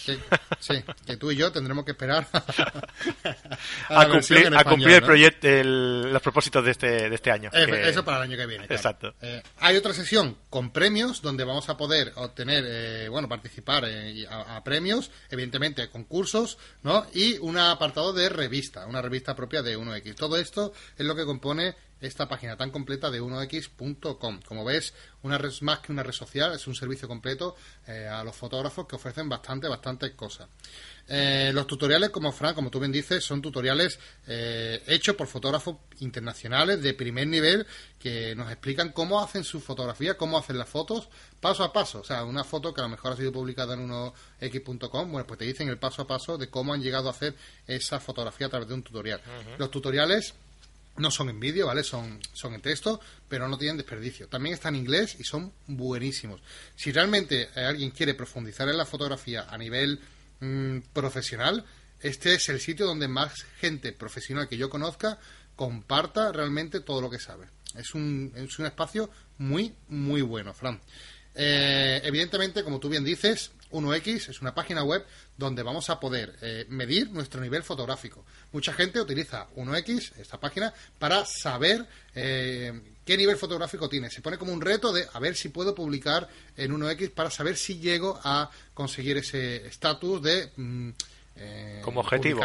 sí, 0.60 0.74
que 1.04 1.16
tú 1.16 1.33
y 1.34 1.36
yo 1.36 1.52
tendremos 1.52 1.84
que 1.84 1.90
esperar 1.90 2.26
a, 3.88 4.08
cumplir, 4.08 4.56
a 4.56 4.64
cumplir 4.64 4.96
el 4.96 5.02
proyecto, 5.02 5.48
los 5.64 6.22
propósitos 6.22 6.64
de 6.64 6.70
este, 6.70 7.10
de 7.10 7.14
este 7.14 7.30
año. 7.30 7.50
Eso 7.52 8.04
para 8.04 8.18
el 8.18 8.22
año 8.24 8.36
que 8.36 8.46
viene. 8.46 8.64
Exacto. 8.70 9.14
Eh, 9.20 9.42
hay 9.58 9.76
otra 9.76 9.92
sesión 9.92 10.36
con 10.48 10.70
premios 10.70 11.20
donde 11.20 11.44
vamos 11.44 11.68
a 11.68 11.76
poder 11.76 12.12
obtener, 12.16 12.64
eh, 12.66 13.08
bueno, 13.08 13.28
participar 13.28 13.84
eh, 13.86 14.26
a, 14.30 14.62
premios, 14.62 15.10
evidentemente 15.30 15.88
concursos, 15.90 16.56
¿no? 16.82 17.06
Y 17.12 17.38
un 17.38 17.58
apartado 17.58 18.12
de 18.12 18.28
revista, 18.28 18.86
una 18.86 19.02
revista 19.02 19.34
propia 19.34 19.62
de 19.62 19.76
1X. 19.76 20.14
Todo 20.14 20.38
esto 20.38 20.72
es 20.96 21.04
lo 21.04 21.16
que 21.16 21.24
compone 21.24 21.74
esta 22.06 22.28
página 22.28 22.56
tan 22.56 22.70
completa 22.70 23.10
de 23.10 23.22
1x.com. 23.22 24.40
Como 24.42 24.64
ves, 24.64 24.94
una 25.22 25.38
red 25.38 25.52
más 25.62 25.80
que 25.80 25.92
una 25.92 26.02
red 26.02 26.12
social, 26.12 26.52
es 26.54 26.66
un 26.66 26.74
servicio 26.74 27.08
completo 27.08 27.56
eh, 27.86 28.06
a 28.06 28.22
los 28.24 28.36
fotógrafos 28.36 28.86
que 28.86 28.96
ofrecen 28.96 29.28
bastante, 29.28 29.68
bastantes 29.68 30.12
cosas. 30.12 30.48
Eh, 31.06 31.50
los 31.52 31.66
tutoriales, 31.66 32.10
como 32.10 32.32
Fran, 32.32 32.54
como 32.54 32.70
tú 32.70 32.80
bien 32.80 32.92
dices, 32.92 33.22
son 33.22 33.42
tutoriales 33.42 33.98
eh, 34.26 34.82
hechos 34.86 35.14
por 35.14 35.26
fotógrafos 35.26 35.76
internacionales 36.00 36.82
de 36.82 36.94
primer 36.94 37.26
nivel 37.26 37.66
que 37.98 38.34
nos 38.34 38.50
explican 38.50 38.90
cómo 38.92 39.20
hacen 39.20 39.44
sus 39.44 39.62
fotografías, 39.62 40.16
cómo 40.16 40.38
hacen 40.38 40.56
las 40.56 40.68
fotos, 40.68 41.08
paso 41.40 41.62
a 41.62 41.72
paso. 41.72 42.00
O 42.00 42.04
sea, 42.04 42.24
una 42.24 42.44
foto 42.44 42.72
que 42.72 42.80
a 42.80 42.84
lo 42.84 42.90
mejor 42.90 43.12
ha 43.12 43.16
sido 43.16 43.32
publicada 43.32 43.74
en 43.74 43.88
1x.com, 43.88 45.12
bueno, 45.12 45.26
pues 45.26 45.38
te 45.38 45.44
dicen 45.44 45.68
el 45.68 45.78
paso 45.78 46.02
a 46.02 46.06
paso 46.06 46.38
de 46.38 46.48
cómo 46.48 46.72
han 46.72 46.82
llegado 46.82 47.08
a 47.08 47.12
hacer 47.12 47.34
esa 47.66 48.00
fotografía 48.00 48.46
a 48.46 48.50
través 48.50 48.68
de 48.68 48.74
un 48.74 48.82
tutorial. 48.82 49.20
Los 49.58 49.70
tutoriales 49.70 50.34
no 50.96 51.10
son 51.10 51.28
en 51.28 51.40
vídeo, 51.40 51.66
¿vale? 51.66 51.82
Son, 51.82 52.20
son 52.32 52.54
en 52.54 52.62
texto, 52.62 53.00
pero 53.28 53.48
no 53.48 53.58
tienen 53.58 53.76
desperdicio. 53.76 54.28
También 54.28 54.54
están 54.54 54.74
en 54.74 54.82
inglés 54.82 55.16
y 55.18 55.24
son 55.24 55.52
buenísimos. 55.66 56.40
Si 56.76 56.92
realmente 56.92 57.48
alguien 57.56 57.90
quiere 57.90 58.14
profundizar 58.14 58.68
en 58.68 58.76
la 58.76 58.86
fotografía 58.86 59.46
a 59.50 59.58
nivel 59.58 60.00
mm, 60.44 60.92
profesional, 60.92 61.64
este 62.00 62.34
es 62.34 62.48
el 62.48 62.60
sitio 62.60 62.86
donde 62.86 63.08
más 63.08 63.44
gente 63.58 63.92
profesional 63.92 64.48
que 64.48 64.56
yo 64.56 64.68
conozca 64.68 65.18
comparta 65.56 66.32
realmente 66.32 66.80
todo 66.80 67.00
lo 67.00 67.10
que 67.10 67.18
sabe. 67.18 67.46
Es 67.76 67.94
un, 67.94 68.32
es 68.36 68.58
un 68.58 68.66
espacio 68.66 69.10
muy, 69.38 69.74
muy 69.88 70.22
bueno, 70.22 70.52
Fran. 70.52 70.80
Eh, 71.34 72.00
evidentemente, 72.04 72.62
como 72.62 72.78
tú 72.78 72.88
bien 72.88 73.04
dices, 73.04 73.50
1X 73.74 74.30
es 74.30 74.40
una 74.40 74.54
página 74.54 74.84
web 74.84 75.04
donde 75.36 75.62
vamos 75.62 75.90
a 75.90 75.98
poder 75.98 76.36
eh, 76.40 76.64
medir 76.68 77.10
nuestro 77.10 77.40
nivel 77.40 77.62
fotográfico. 77.62 78.24
Mucha 78.52 78.72
gente 78.72 79.00
utiliza 79.00 79.48
1X, 79.56 80.16
esta 80.18 80.38
página, 80.38 80.72
para 80.98 81.24
saber 81.24 81.84
eh, 82.14 82.72
qué 83.04 83.16
nivel 83.16 83.36
fotográfico 83.36 83.88
tiene. 83.88 84.10
Se 84.10 84.22
pone 84.22 84.38
como 84.38 84.52
un 84.52 84.60
reto 84.60 84.92
de 84.92 85.06
a 85.12 85.18
ver 85.18 85.34
si 85.34 85.48
puedo 85.48 85.74
publicar 85.74 86.28
en 86.56 86.72
1X 86.72 87.10
para 87.10 87.30
saber 87.30 87.56
si 87.56 87.78
llego 87.78 88.18
a 88.22 88.50
conseguir 88.72 89.18
ese 89.18 89.66
estatus 89.66 90.22
de... 90.22 90.50
Mm, 90.56 90.90
como 91.82 92.00
objetivo, 92.00 92.42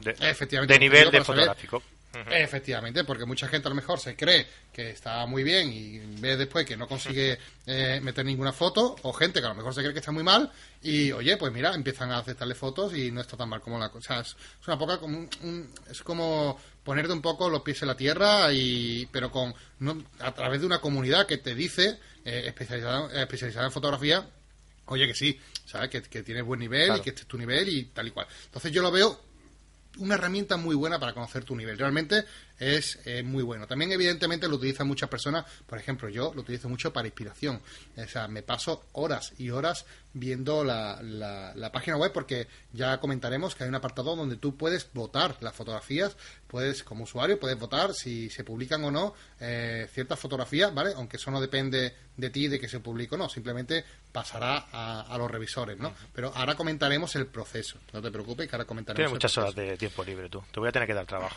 de, 0.00 0.16
efectivamente, 0.20 0.72
de 0.72 0.80
nivel 0.80 1.10
de 1.10 1.22
fotográfico. 1.22 1.82
Efectivamente, 2.12 3.04
porque 3.04 3.24
mucha 3.24 3.46
gente 3.46 3.68
a 3.68 3.70
lo 3.70 3.76
mejor 3.76 4.00
se 4.00 4.16
cree 4.16 4.46
que 4.72 4.90
está 4.90 5.24
muy 5.26 5.44
bien 5.44 5.72
y 5.72 5.98
ve 6.20 6.36
después 6.36 6.66
que 6.66 6.76
no 6.76 6.88
consigue 6.88 7.38
eh, 7.66 8.00
meter 8.02 8.24
ninguna 8.24 8.52
foto, 8.52 8.96
o 9.02 9.12
gente 9.12 9.40
que 9.40 9.46
a 9.46 9.50
lo 9.50 9.54
mejor 9.54 9.74
se 9.74 9.80
cree 9.80 9.92
que 9.92 10.00
está 10.00 10.10
muy 10.10 10.24
mal 10.24 10.50
y, 10.82 11.12
oye, 11.12 11.36
pues 11.36 11.52
mira, 11.52 11.72
empiezan 11.72 12.10
a 12.10 12.18
aceptarle 12.18 12.54
fotos 12.54 12.96
y 12.96 13.12
no 13.12 13.20
está 13.20 13.36
tan 13.36 13.48
mal 13.48 13.60
como 13.60 13.78
la 13.78 13.90
cosa. 13.90 14.20
Es, 14.20 14.36
una 14.66 14.78
poca 14.78 14.98
como 14.98 15.28
es 15.88 16.02
como 16.02 16.58
ponerte 16.82 17.12
un 17.12 17.22
poco 17.22 17.48
los 17.48 17.62
pies 17.62 17.82
en 17.82 17.88
la 17.88 17.96
tierra 17.96 18.52
y 18.52 19.06
pero 19.12 19.30
con 19.30 19.54
a 20.18 20.34
través 20.34 20.60
de 20.60 20.66
una 20.66 20.80
comunidad 20.80 21.26
que 21.26 21.38
te 21.38 21.54
dice 21.54 21.98
eh, 22.24 22.44
especializada, 22.46 23.22
especializada 23.22 23.66
en 23.66 23.72
fotografía 23.72 24.26
oye 24.86 25.06
que 25.06 25.14
sí, 25.14 25.38
¿sabes? 25.66 25.88
Que, 25.88 26.02
que 26.02 26.22
tienes 26.22 26.44
buen 26.44 26.60
nivel 26.60 26.96
y 26.96 27.00
que 27.00 27.10
este 27.10 27.22
es 27.22 27.28
tu 27.28 27.38
nivel 27.38 27.68
y 27.68 27.84
tal 27.84 28.08
y 28.08 28.10
cual. 28.10 28.26
Entonces 28.46 28.72
yo 28.72 28.82
lo 28.82 28.90
veo 28.90 29.29
una 30.00 30.14
herramienta 30.14 30.56
muy 30.56 30.74
buena 30.74 30.98
para 30.98 31.12
conocer 31.12 31.44
tu 31.44 31.54
nivel. 31.54 31.78
Realmente 31.78 32.24
es 32.60 32.98
muy 33.24 33.42
bueno. 33.42 33.66
También, 33.66 33.90
evidentemente, 33.90 34.46
lo 34.46 34.56
utilizan 34.56 34.86
muchas 34.86 35.08
personas. 35.08 35.44
Por 35.66 35.78
ejemplo, 35.78 36.08
yo 36.08 36.32
lo 36.34 36.42
utilizo 36.42 36.68
mucho 36.68 36.92
para 36.92 37.08
inspiración. 37.08 37.60
O 37.96 38.06
sea, 38.06 38.28
me 38.28 38.42
paso 38.42 38.84
horas 38.92 39.32
y 39.38 39.50
horas 39.50 39.86
viendo 40.12 40.64
la, 40.64 41.00
la, 41.02 41.72
página 41.72 41.96
web 41.96 42.12
porque 42.12 42.48
ya 42.72 42.98
comentaremos 42.98 43.54
que 43.54 43.64
hay 43.64 43.68
un 43.68 43.76
apartado 43.76 44.16
donde 44.16 44.36
tú 44.36 44.56
puedes 44.56 44.92
votar 44.92 45.36
las 45.40 45.54
fotografías. 45.54 46.16
Puedes, 46.46 46.82
como 46.82 47.04
usuario, 47.04 47.38
puedes 47.38 47.58
votar 47.58 47.94
si 47.94 48.28
se 48.28 48.42
publican 48.42 48.82
o 48.84 48.90
no 48.90 49.14
eh, 49.38 49.88
ciertas 49.92 50.18
fotografías, 50.18 50.74
¿vale? 50.74 50.92
Aunque 50.96 51.16
eso 51.16 51.30
no 51.30 51.40
depende 51.40 51.94
de 52.16 52.30
ti 52.30 52.48
de 52.48 52.58
que 52.58 52.68
se 52.68 52.80
publique 52.80 53.14
o 53.14 53.18
no. 53.18 53.28
Simplemente 53.28 53.84
pasará 54.10 54.66
a, 54.72 55.16
los 55.16 55.30
revisores, 55.30 55.78
¿no? 55.78 55.94
Pero 56.12 56.32
ahora 56.34 56.56
comentaremos 56.56 57.14
el 57.16 57.26
proceso. 57.26 57.78
No 57.92 58.02
te 58.02 58.10
preocupes, 58.10 58.48
que 58.48 58.56
ahora 58.56 58.64
comentaremos. 58.64 58.96
Tienes 58.96 59.12
muchas 59.12 59.38
horas 59.38 59.54
de 59.54 59.76
tiempo 59.76 60.02
libre 60.02 60.28
tú. 60.28 60.42
Te 60.52 60.58
voy 60.58 60.68
a 60.68 60.72
tener 60.72 60.88
que 60.88 60.94
dar 60.94 61.06
trabajo. 61.06 61.36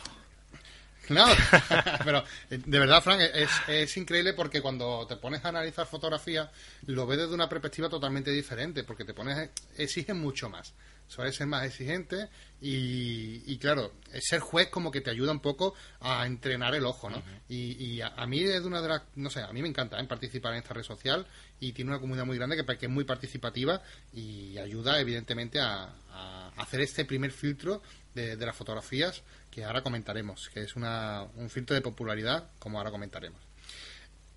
No, 1.08 1.26
pero 2.04 2.24
eh, 2.50 2.60
de 2.64 2.78
verdad, 2.78 3.02
Frank, 3.02 3.20
es, 3.20 3.50
es, 3.68 3.96
increíble 3.96 4.32
porque 4.32 4.60
cuando 4.60 5.06
te 5.06 5.16
pones 5.16 5.44
a 5.44 5.48
analizar 5.48 5.86
fotografía, 5.86 6.50
lo 6.86 7.06
ves 7.06 7.18
desde 7.18 7.34
una 7.34 7.48
perspectiva 7.48 7.88
totalmente 7.88 8.30
diferente, 8.30 8.84
porque 8.84 9.04
te 9.04 9.14
pones, 9.14 9.50
exigen 9.76 10.20
mucho 10.20 10.48
más. 10.48 10.74
Suele 11.06 11.32
ser 11.32 11.46
más 11.46 11.64
exigente 11.66 12.28
y, 12.62 13.42
y, 13.44 13.58
claro, 13.58 13.92
ser 14.20 14.40
juez 14.40 14.68
como 14.68 14.90
que 14.90 15.02
te 15.02 15.10
ayuda 15.10 15.32
un 15.32 15.40
poco 15.40 15.74
a 16.00 16.26
entrenar 16.26 16.74
el 16.74 16.86
ojo, 16.86 17.10
¿no? 17.10 17.22
Y, 17.46 18.00
a, 18.00 18.26
mí 18.26 18.40
es 18.42 18.62
una 18.62 18.80
de 18.80 18.88
las, 18.88 19.02
no 19.16 19.28
sé, 19.28 19.42
a 19.42 19.52
mí 19.52 19.60
me 19.60 19.68
encanta 19.68 20.00
¿eh? 20.00 20.04
participar 20.04 20.52
en 20.54 20.60
esta 20.60 20.72
red 20.72 20.82
social 20.82 21.26
y 21.60 21.72
tiene 21.72 21.90
una 21.90 22.00
comunidad 22.00 22.24
muy 22.24 22.38
grande 22.38 22.56
que, 22.56 22.78
que 22.78 22.86
es 22.86 22.92
muy 22.92 23.04
participativa 23.04 23.82
y 24.14 24.56
ayuda 24.56 24.98
evidentemente 24.98 25.60
a, 25.60 25.92
a 26.10 26.52
hacer 26.56 26.80
este 26.80 27.04
primer 27.04 27.32
filtro 27.32 27.82
de, 28.14 28.36
las 28.36 28.56
fotografías 28.56 29.22
que 29.50 29.64
ahora 29.64 29.82
comentaremos, 29.82 30.50
que 30.52 30.62
es 30.62 30.76
una, 30.76 31.24
un 31.36 31.50
filtro 31.50 31.74
de 31.74 31.80
popularidad, 31.80 32.44
como 32.58 32.78
ahora 32.78 32.90
comentaremos. 32.90 33.40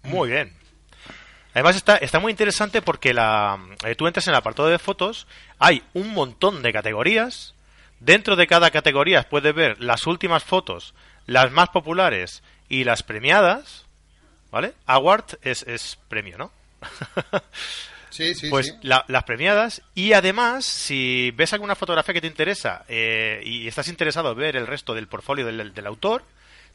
Muy 0.03 0.29
bien. 0.29 0.53
Además 1.53 1.75
está, 1.75 1.97
está 1.97 2.19
muy 2.19 2.31
interesante 2.31 2.81
porque 2.81 3.13
la, 3.13 3.59
eh, 3.85 3.95
tú 3.95 4.05
entras 4.07 4.27
en 4.27 4.31
el 4.31 4.37
apartado 4.37 4.69
de 4.69 4.77
fotos, 4.77 5.27
hay 5.57 5.81
un 5.93 6.13
montón 6.13 6.61
de 6.61 6.71
categorías, 6.71 7.55
dentro 7.99 8.35
de 8.35 8.47
cada 8.47 8.69
categoría 8.69 9.27
puedes 9.27 9.55
ver 9.55 9.81
las 9.81 10.05
últimas 10.05 10.43
fotos, 10.43 10.93
las 11.25 11.51
más 11.51 11.69
populares 11.69 12.43
y 12.69 12.83
las 12.83 13.01
premiadas, 13.01 13.85
¿vale? 14.51 14.73
Award 14.85 15.39
es, 15.41 15.63
es 15.63 15.97
premio, 16.09 16.37
¿no? 16.37 16.51
pues 18.49 18.75
las 18.81 19.23
premiadas 19.23 19.81
y 19.95 20.13
además 20.13 20.65
si 20.65 21.31
ves 21.31 21.53
alguna 21.53 21.75
fotografía 21.75 22.13
que 22.13 22.21
te 22.21 22.27
interesa 22.27 22.85
eh, 22.87 23.41
y 23.45 23.67
estás 23.67 23.87
interesado 23.87 24.31
en 24.31 24.37
ver 24.37 24.55
el 24.55 24.67
resto 24.67 24.93
del 24.93 25.07
portfolio 25.07 25.45
del, 25.45 25.87
autor, 25.87 26.23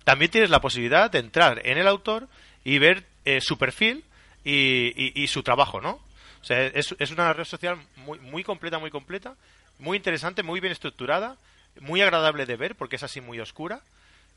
también 0.04 0.30
tienes 0.30 0.50
la 0.50 0.60
posibilidad 0.60 1.10
de 1.10 1.18
entrar 1.18 1.60
en 1.64 1.78
el 1.78 1.88
autor 1.88 2.28
y 2.64 2.78
ver 2.78 3.04
eh, 3.24 3.40
su 3.40 3.58
perfil 3.58 4.04
y, 4.44 5.26
su 5.28 5.42
trabajo, 5.42 5.80
¿no? 5.80 6.00
O 6.40 6.44
sea, 6.44 6.66
es, 6.66 6.94
es 6.98 7.10
una 7.12 7.32
red 7.32 7.44
social 7.44 7.78
muy, 7.96 8.18
muy 8.18 8.42
completa, 8.42 8.78
muy 8.78 8.90
completa, 8.90 9.34
muy 9.78 9.96
interesante, 9.96 10.42
muy 10.42 10.58
bien 10.58 10.72
estructurada, 10.72 11.36
muy 11.80 12.00
agradable 12.00 12.46
de 12.46 12.56
ver 12.56 12.74
porque 12.74 12.96
es 12.96 13.02
así 13.02 13.20
muy 13.20 13.38
oscura 13.38 13.80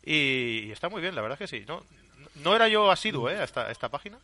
y, 0.03 0.71
está 0.71 0.89
muy 0.89 1.01
bien, 1.01 1.15
la 1.15 1.21
verdad 1.21 1.37
que 1.37 1.47
sí. 1.47 1.63
No, 1.67 1.83
no 2.35 2.55
era 2.55 2.67
yo 2.67 2.91
asiduo 2.91 3.29
¿eh? 3.29 3.39
a 3.39 3.43
esta 3.43 3.89
página. 3.89 4.17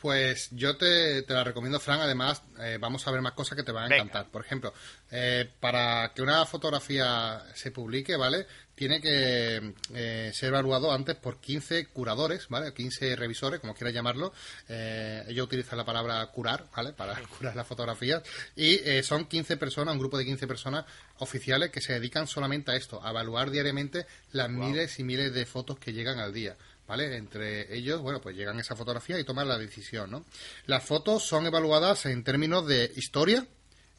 Pues 0.00 0.48
yo 0.52 0.78
te, 0.78 1.24
la 1.28 1.44
recomiendo, 1.44 1.78
Fran. 1.78 2.00
Además, 2.00 2.42
eh, 2.58 2.78
vamos 2.80 3.06
a 3.06 3.10
ver 3.10 3.20
más 3.20 3.34
cosas 3.34 3.54
que 3.54 3.62
te 3.62 3.70
van 3.70 3.92
a 3.92 3.96
encantar. 3.96 4.30
Por 4.30 4.42
ejemplo, 4.42 4.72
eh, 5.10 5.46
para 5.60 6.12
que 6.14 6.22
una 6.22 6.46
fotografía 6.46 7.42
se 7.54 7.70
publique, 7.70 8.16
¿vale? 8.16 8.46
Tiene 8.74 9.02
que 9.02 9.74
eh, 9.92 10.30
ser 10.32 10.48
evaluado 10.48 10.90
antes 10.90 11.16
por 11.16 11.38
15 11.38 11.88
curadores, 11.88 12.48
¿vale? 12.48 12.72
15 12.72 13.14
revisores, 13.14 13.60
como 13.60 13.74
quieras 13.74 13.92
llamarlo. 13.92 14.32
ellos 14.68 15.44
utilizan 15.44 15.76
la 15.76 15.84
palabra 15.84 16.24
curar, 16.28 16.64
¿vale? 16.74 16.94
Para 16.94 17.20
curar 17.38 17.54
las 17.54 17.66
fotografías. 17.66 18.22
Y 18.56 18.78
son 19.02 19.26
15 19.26 19.58
personas, 19.58 19.92
un 19.92 20.00
grupo 20.00 20.16
de 20.16 20.24
15 20.24 20.46
personas 20.46 20.86
oficiales 21.18 21.70
que 21.70 21.82
se 21.82 21.92
dedican 21.92 22.26
solamente 22.26 22.70
a 22.70 22.76
esto, 22.76 23.04
a 23.04 23.10
evaluar 23.10 23.50
diariamente 23.50 24.06
las 24.32 24.48
miles 24.48 24.98
y 24.98 25.04
miles 25.04 25.34
de 25.34 25.44
fotos 25.44 25.78
que 25.78 25.92
llegan 25.92 26.18
al 26.18 26.32
día. 26.32 26.56
¿Vale? 26.90 27.16
Entre 27.16 27.72
ellos, 27.72 28.00
bueno, 28.02 28.20
pues 28.20 28.34
llegan 28.34 28.58
esa 28.58 28.74
fotografía 28.74 29.16
y 29.16 29.22
toman 29.22 29.46
la 29.46 29.56
decisión, 29.56 30.10
¿no? 30.10 30.24
Las 30.66 30.82
fotos 30.82 31.24
son 31.24 31.46
evaluadas 31.46 32.04
en 32.06 32.24
términos 32.24 32.66
de 32.66 32.90
historia, 32.96 33.46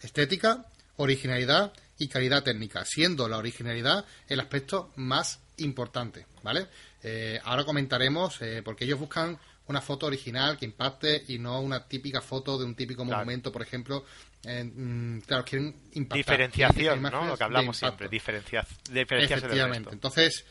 estética, 0.01 0.65
originalidad 0.97 1.71
y 1.97 2.09
calidad 2.09 2.43
técnica, 2.43 2.83
siendo 2.83 3.29
la 3.29 3.37
originalidad 3.37 4.03
el 4.27 4.41
aspecto 4.41 4.91
más 4.97 5.39
importante, 5.55 6.25
¿vale? 6.43 6.67
Eh, 7.01 7.39
ahora 7.45 7.63
comentaremos, 7.63 8.41
eh, 8.41 8.61
porque 8.61 8.83
ellos 8.83 8.99
buscan 8.99 9.39
una 9.67 9.79
foto 9.79 10.07
original 10.07 10.57
que 10.57 10.65
impacte 10.65 11.23
y 11.29 11.39
no 11.39 11.61
una 11.61 11.87
típica 11.87 12.19
foto 12.19 12.59
de 12.59 12.65
un 12.65 12.75
típico 12.75 13.05
monumento, 13.05 13.53
por 13.53 13.61
ejemplo. 13.61 14.03
Mm, 14.43 15.19
claro, 15.19 15.45
quieren 15.45 15.73
impactar. 15.93 16.17
Diferenciación, 16.17 17.01
¿no? 17.03 17.25
Lo 17.25 17.37
que 17.37 17.43
hablamos 17.45 17.77
siempre, 17.77 18.09
diferenciación. 18.09 18.65
Efectivamente. 18.93 19.91
Entonces, 19.93 20.43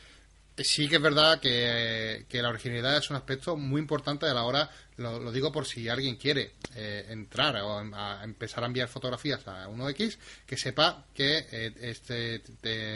sí 0.63 0.89
que 0.89 0.97
es 0.97 1.03
verdad 1.03 1.41
que, 1.41 2.27
la 2.33 2.49
originalidad 2.49 2.97
es 2.97 3.11
un 3.11 3.17
aspecto 3.17 3.57
muy 3.57 3.81
importante 3.81 4.27
a 4.27 4.35
la 4.35 4.45
hora, 4.45 4.71
lo, 4.97 5.33
digo 5.33 5.51
por 5.51 5.67
si 5.67 5.89
alguien 5.89 6.17
quiere 6.17 6.53
eh, 6.75 7.07
entrar 7.09 7.57
o 7.57 7.79
a 7.79 8.21
empezar 8.25 8.63
a 8.65 8.67
enviar 8.67 8.89
fotografías 8.89 9.47
a 9.49 9.69
1X, 9.69 10.19
que 10.47 10.57
sepa 10.57 11.05
que 11.15 11.47
eh, 11.51 11.73
este 11.81 12.41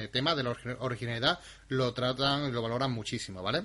tema 0.09 0.35
de 0.35 0.43
la 0.43 0.57
originalidad 0.81 1.41
lo 1.69 1.93
tratan 1.93 2.49
y 2.49 2.53
lo 2.53 2.63
valoran 2.63 2.93
muchísimo, 2.93 3.43
¿vale? 3.43 3.65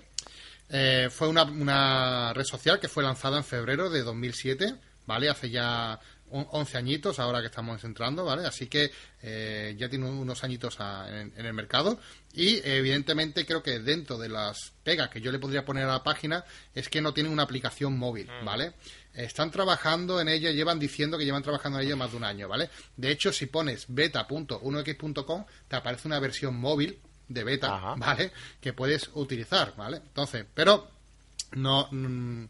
Eh, 0.69 1.09
fue 1.11 1.27
una, 1.27 1.43
una 1.43 2.33
red 2.33 2.45
social 2.45 2.79
que 2.79 2.87
fue 2.87 3.03
lanzada 3.03 3.37
en 3.37 3.43
febrero 3.43 3.89
de 3.89 4.03
2007, 4.03 4.75
¿vale? 5.07 5.29
Hace 5.29 5.49
ya 5.49 5.99
11 6.31 6.77
añitos 6.77 7.19
ahora 7.19 7.41
que 7.41 7.47
estamos 7.47 7.83
entrando, 7.83 8.25
¿vale? 8.25 8.45
Así 8.45 8.67
que 8.67 8.91
eh, 9.21 9.75
ya 9.77 9.89
tiene 9.89 10.05
unos 10.05 10.43
añitos 10.43 10.77
en, 10.79 11.33
el 11.35 11.53
mercado 11.53 11.99
y 12.33 12.61
evidentemente 12.63 13.45
creo 13.45 13.63
que 13.63 13.79
dentro 13.79 14.17
de 14.17 14.29
las 14.29 14.73
pegas 14.83 15.09
que 15.09 15.21
yo 15.21 15.31
le 15.31 15.39
podría 15.39 15.65
poner 15.65 15.85
a 15.85 15.93
la 15.93 16.03
página 16.03 16.43
es 16.73 16.89
que 16.89 17.01
no 17.01 17.13
tiene 17.13 17.29
una 17.29 17.43
aplicación 17.43 17.97
móvil, 17.97 18.29
mm. 18.41 18.45
¿vale? 18.45 18.73
Están 19.13 19.51
trabajando 19.51 20.21
en 20.21 20.29
ella, 20.29 20.51
llevan 20.51 20.79
diciendo 20.79 21.17
que 21.17 21.25
llevan 21.25 21.43
trabajando 21.43 21.79
en 21.79 21.87
ella 21.87 21.95
más 21.95 22.11
de 22.11 22.17
un 22.17 22.23
año, 22.23 22.47
¿vale? 22.47 22.69
De 22.95 23.11
hecho, 23.11 23.33
si 23.33 23.47
pones 23.47 23.85
beta.1x.com 23.87 25.45
te 25.67 25.75
aparece 25.75 26.07
una 26.07 26.19
versión 26.19 26.55
móvil 26.55 26.99
de 27.27 27.43
beta, 27.43 27.95
¿vale? 27.97 28.31
Que 28.61 28.73
puedes 28.73 29.09
utilizar, 29.13 29.75
¿vale? 29.75 29.97
Entonces, 29.97 30.45
pero 30.53 30.89
no... 31.53 31.87
Mm, 31.91 32.45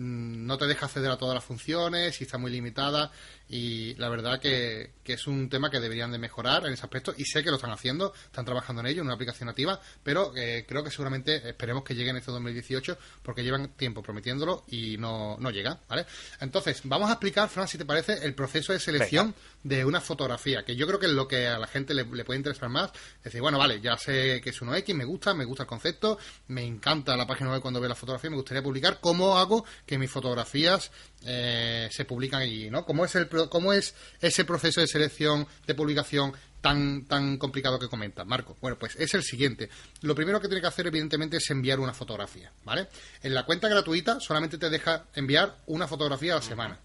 no 0.00 0.56
te 0.56 0.66
deja 0.66 0.86
acceder 0.86 1.10
a 1.10 1.18
todas 1.18 1.34
las 1.34 1.44
funciones 1.44 2.20
y 2.20 2.24
está 2.24 2.38
muy 2.38 2.50
limitada 2.50 3.12
y 3.52 3.94
la 3.96 4.08
verdad 4.08 4.40
que, 4.40 4.92
es 5.10 5.26
un 5.26 5.48
tema 5.48 5.72
que 5.72 5.80
deberían 5.80 6.12
de 6.12 6.18
mejorar 6.18 6.64
en 6.66 6.72
ese 6.72 6.84
aspecto 6.84 7.12
y 7.16 7.24
sé 7.24 7.42
que 7.42 7.50
lo 7.50 7.56
están 7.56 7.72
haciendo, 7.72 8.14
están 8.26 8.44
trabajando 8.44 8.80
en 8.80 8.86
ello, 8.86 9.00
en 9.00 9.06
una 9.06 9.14
aplicación 9.14 9.48
nativa, 9.48 9.80
pero 10.04 10.32
eh, 10.36 10.64
creo 10.68 10.84
que 10.84 10.90
seguramente 10.92 11.48
esperemos 11.48 11.82
que 11.82 11.96
llegue 11.96 12.10
en 12.10 12.18
este 12.18 12.30
2018 12.30 12.96
porque 13.24 13.42
llevan 13.42 13.70
tiempo 13.70 14.04
prometiéndolo 14.04 14.62
y 14.68 14.98
no, 14.98 15.36
no 15.40 15.50
llega, 15.50 15.80
¿vale? 15.88 16.06
Entonces, 16.40 16.82
vamos 16.84 17.10
a 17.10 17.14
explicar, 17.14 17.48
Fran, 17.48 17.66
si 17.66 17.76
te 17.76 17.84
parece, 17.84 18.24
el 18.24 18.36
proceso 18.36 18.72
de 18.72 18.78
selección 18.78 19.34
de 19.64 19.84
una 19.84 20.00
fotografía, 20.00 20.64
que 20.64 20.76
yo 20.76 20.86
creo 20.86 21.00
que 21.00 21.06
es 21.06 21.12
lo 21.12 21.26
que 21.26 21.48
a 21.48 21.58
la 21.58 21.66
gente 21.66 21.92
le, 21.92 22.04
puede 22.04 22.38
interesar 22.38 22.68
más. 22.68 22.92
Es 23.18 23.24
decir, 23.24 23.40
bueno, 23.40 23.58
vale, 23.58 23.80
ya 23.80 23.96
sé 23.96 24.40
que 24.40 24.50
es 24.50 24.62
1X, 24.62 24.94
me 24.94 25.04
gusta, 25.04 25.34
me 25.34 25.44
gusta 25.44 25.64
el 25.64 25.68
concepto, 25.68 26.18
me 26.46 26.64
encanta 26.64 27.16
la 27.16 27.26
página 27.26 27.50
web 27.50 27.60
cuando 27.60 27.80
ve 27.80 27.88
la 27.88 27.96
fotografía, 27.96 28.30
me 28.30 28.36
gustaría 28.36 28.62
publicar. 28.62 29.00
¿Cómo 29.00 29.38
hago 29.38 29.64
que 29.84 29.98
mis 29.98 30.10
fotografías 30.10 30.92
eh, 31.24 31.88
se 31.90 32.04
publican 32.04 32.42
allí, 32.42 32.70
¿no? 32.70 32.86
¿Cómo 32.86 33.04
es, 33.04 33.14
el, 33.16 33.28
¿Cómo 33.48 33.72
es 33.72 33.94
ese 34.20 34.44
proceso 34.44 34.80
de 34.80 34.86
selección, 34.86 35.46
de 35.66 35.74
publicación 35.74 36.32
tan, 36.60 37.06
tan 37.06 37.38
complicado 37.38 37.78
que 37.78 37.88
comenta, 37.88 38.24
Marco? 38.24 38.56
Bueno, 38.60 38.78
pues 38.78 38.96
es 38.96 39.14
el 39.14 39.22
siguiente. 39.22 39.70
Lo 40.02 40.14
primero 40.14 40.40
que 40.40 40.48
tiene 40.48 40.60
que 40.60 40.66
hacer, 40.66 40.88
evidentemente, 40.88 41.38
es 41.38 41.50
enviar 41.50 41.80
una 41.80 41.94
fotografía, 41.94 42.52
¿vale? 42.64 42.88
En 43.22 43.34
la 43.34 43.46
cuenta 43.46 43.68
gratuita 43.68 44.20
solamente 44.20 44.58
te 44.58 44.68
deja 44.68 45.06
enviar 45.14 45.56
una 45.66 45.86
fotografía 45.86 46.32
a 46.32 46.36
la 46.36 46.42
semana. 46.42 46.78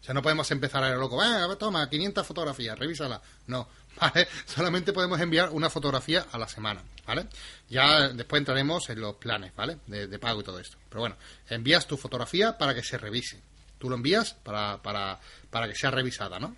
O 0.00 0.04
sea, 0.04 0.14
no 0.14 0.22
podemos 0.22 0.50
empezar 0.50 0.82
a 0.84 0.90
ir 0.90 0.96
loco, 0.96 1.20
ah, 1.20 1.54
toma, 1.58 1.88
500 1.88 2.26
fotografías, 2.26 2.78
revísala. 2.78 3.20
No, 3.46 3.68
¿vale? 4.00 4.28
Solamente 4.46 4.92
podemos 4.92 5.20
enviar 5.20 5.50
una 5.50 5.70
fotografía 5.70 6.26
a 6.30 6.38
la 6.38 6.48
semana, 6.48 6.82
¿vale? 7.06 7.26
Ya 7.68 8.08
después 8.08 8.40
entraremos 8.40 8.88
en 8.90 9.00
los 9.00 9.16
planes, 9.16 9.54
¿vale? 9.56 9.78
De, 9.86 10.18
pago 10.18 10.40
y 10.40 10.44
todo 10.44 10.60
esto. 10.60 10.78
Pero 10.88 11.00
bueno, 11.00 11.16
envías 11.48 11.86
tu 11.86 11.96
fotografía 11.96 12.56
para 12.56 12.74
que 12.74 12.82
se 12.82 12.96
revise. 12.96 13.42
Tú 13.78 13.88
lo 13.88 13.96
envías 13.96 14.34
para, 14.34 14.82
para, 14.82 15.20
para 15.50 15.68
que 15.68 15.74
sea 15.74 15.90
revisada, 15.90 16.38
¿no? 16.38 16.56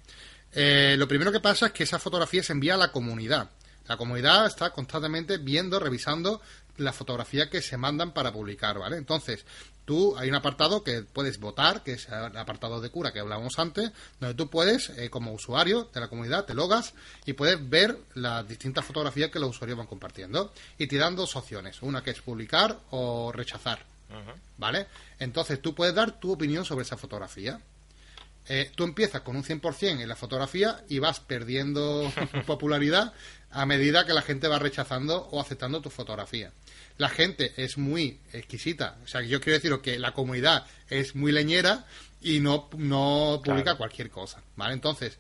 Eh, 0.52 0.96
lo 0.98 1.06
primero 1.06 1.30
que 1.30 1.40
pasa 1.40 1.66
es 1.66 1.72
que 1.72 1.84
esa 1.84 1.98
fotografía 1.98 2.42
se 2.42 2.52
envía 2.52 2.74
a 2.74 2.78
la 2.78 2.90
comunidad. 2.90 3.50
La 3.86 3.96
comunidad 3.96 4.46
está 4.46 4.70
constantemente 4.70 5.38
viendo, 5.38 5.78
revisando 5.78 6.40
la 6.76 6.92
fotografía 6.92 7.50
que 7.50 7.62
se 7.62 7.76
mandan 7.76 8.12
para 8.12 8.32
publicar, 8.32 8.78
¿vale? 8.78 8.96
Entonces, 8.96 9.44
tú 9.84 10.16
hay 10.16 10.28
un 10.28 10.34
apartado 10.34 10.82
que 10.82 11.02
puedes 11.02 11.38
votar, 11.38 11.82
que 11.82 11.92
es 11.92 12.08
el 12.08 12.36
apartado 12.36 12.80
de 12.80 12.90
cura 12.90 13.12
que 13.12 13.20
hablábamos 13.20 13.58
antes, 13.58 13.90
donde 14.18 14.34
tú 14.34 14.48
puedes, 14.48 14.90
eh, 14.90 15.10
como 15.10 15.32
usuario 15.32 15.90
de 15.92 16.00
la 16.00 16.08
comunidad, 16.08 16.44
te 16.44 16.54
logas 16.54 16.94
y 17.26 17.32
puedes 17.34 17.68
ver 17.68 17.98
las 18.14 18.46
distintas 18.46 18.84
fotografías 18.84 19.30
que 19.30 19.38
los 19.38 19.50
usuarios 19.50 19.78
van 19.78 19.86
compartiendo. 19.86 20.52
Y 20.78 20.86
te 20.86 20.96
dan 20.96 21.16
dos 21.16 21.36
opciones, 21.36 21.82
una 21.82 22.02
que 22.02 22.10
es 22.10 22.20
publicar 22.20 22.78
o 22.90 23.32
rechazar, 23.32 23.84
¿vale? 24.58 24.86
Entonces 25.18 25.60
tú 25.60 25.74
puedes 25.74 25.94
dar 25.94 26.18
tu 26.18 26.32
opinión 26.32 26.64
sobre 26.64 26.84
esa 26.84 26.96
fotografía. 26.96 27.60
Eh, 28.48 28.72
tú 28.74 28.84
empiezas 28.84 29.20
con 29.20 29.36
un 29.36 29.44
100% 29.44 30.00
en 30.00 30.08
la 30.08 30.16
fotografía 30.16 30.82
y 30.88 30.98
vas 30.98 31.20
perdiendo 31.20 32.10
popularidad 32.46 33.12
a 33.50 33.66
medida 33.66 34.06
que 34.06 34.12
la 34.12 34.22
gente 34.22 34.48
va 34.48 34.58
rechazando 34.58 35.28
o 35.30 35.40
aceptando 35.40 35.80
tu 35.80 35.90
fotografía 35.90 36.50
la 37.00 37.08
gente 37.08 37.54
es 37.56 37.78
muy 37.78 38.20
exquisita. 38.32 38.98
O 39.02 39.08
sea, 39.08 39.22
yo 39.22 39.40
quiero 39.40 39.54
deciros 39.54 39.80
que 39.80 39.98
la 39.98 40.12
comunidad 40.12 40.66
es 40.90 41.16
muy 41.16 41.32
leñera 41.32 41.86
y 42.20 42.40
no, 42.40 42.68
no 42.76 43.40
publica 43.42 43.76
cualquier 43.76 44.10
cosa, 44.10 44.42
¿vale? 44.54 44.74
Entonces, 44.74 45.18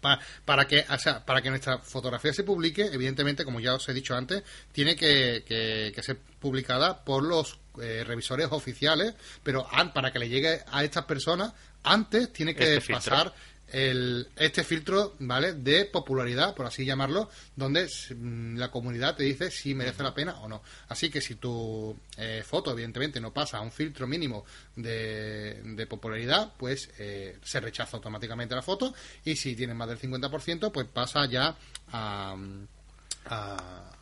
para, 0.00 0.66
que, 0.66 0.84
o 0.88 0.98
sea, 0.98 1.24
para 1.24 1.42
que 1.42 1.50
nuestra 1.50 1.78
fotografía 1.78 2.32
se 2.32 2.44
publique, 2.44 2.82
evidentemente, 2.92 3.44
como 3.44 3.60
ya 3.60 3.74
os 3.74 3.88
he 3.88 3.94
dicho 3.94 4.14
antes, 4.14 4.42
tiene 4.72 4.96
que, 4.96 5.44
que, 5.46 6.02
ser 6.02 6.18
publicada 6.38 7.04
por 7.04 7.22
los 7.22 7.58
eh, 7.80 8.04
revisores 8.06 8.48
oficiales, 8.50 9.14
pero 9.42 9.66
para 9.92 10.12
que 10.12 10.18
le 10.18 10.28
llegue 10.28 10.60
a 10.70 10.84
estas 10.84 11.04
personas, 11.04 11.52
antes 11.82 12.32
tiene 12.32 12.54
que 12.54 12.76
este 12.76 12.92
pasar 12.92 13.32
el, 13.72 14.28
este 14.36 14.64
filtro, 14.64 15.14
¿vale? 15.20 15.54
De 15.54 15.84
popularidad, 15.84 16.54
por 16.54 16.66
así 16.66 16.84
llamarlo, 16.84 17.30
donde 17.56 17.86
mm, 17.86 18.56
la 18.56 18.70
comunidad 18.70 19.16
te 19.16 19.24
dice 19.24 19.50
si 19.50 19.74
merece 19.74 20.02
la 20.02 20.14
pena 20.14 20.40
o 20.40 20.48
no. 20.48 20.62
Así 20.88 21.10
que 21.10 21.20
si 21.20 21.36
tu 21.36 21.96
eh, 22.16 22.42
foto, 22.44 22.72
evidentemente, 22.72 23.20
no 23.20 23.32
pasa 23.32 23.58
a 23.58 23.60
un 23.60 23.72
filtro 23.72 24.06
mínimo 24.06 24.44
de, 24.76 25.86
popularidad, 25.88 26.52
pues 26.56 26.90
eh, 26.98 27.38
se 27.42 27.60
rechaza 27.60 27.96
automáticamente 27.96 28.54
la 28.54 28.62
foto. 28.62 28.94
Y 29.24 29.36
si 29.36 29.56
tiene 29.56 29.74
más 29.74 29.88
del 29.88 29.98
50%, 29.98 30.70
pues 30.70 30.86
pasa 30.86 31.26
ya 31.26 31.56
a 31.92 32.36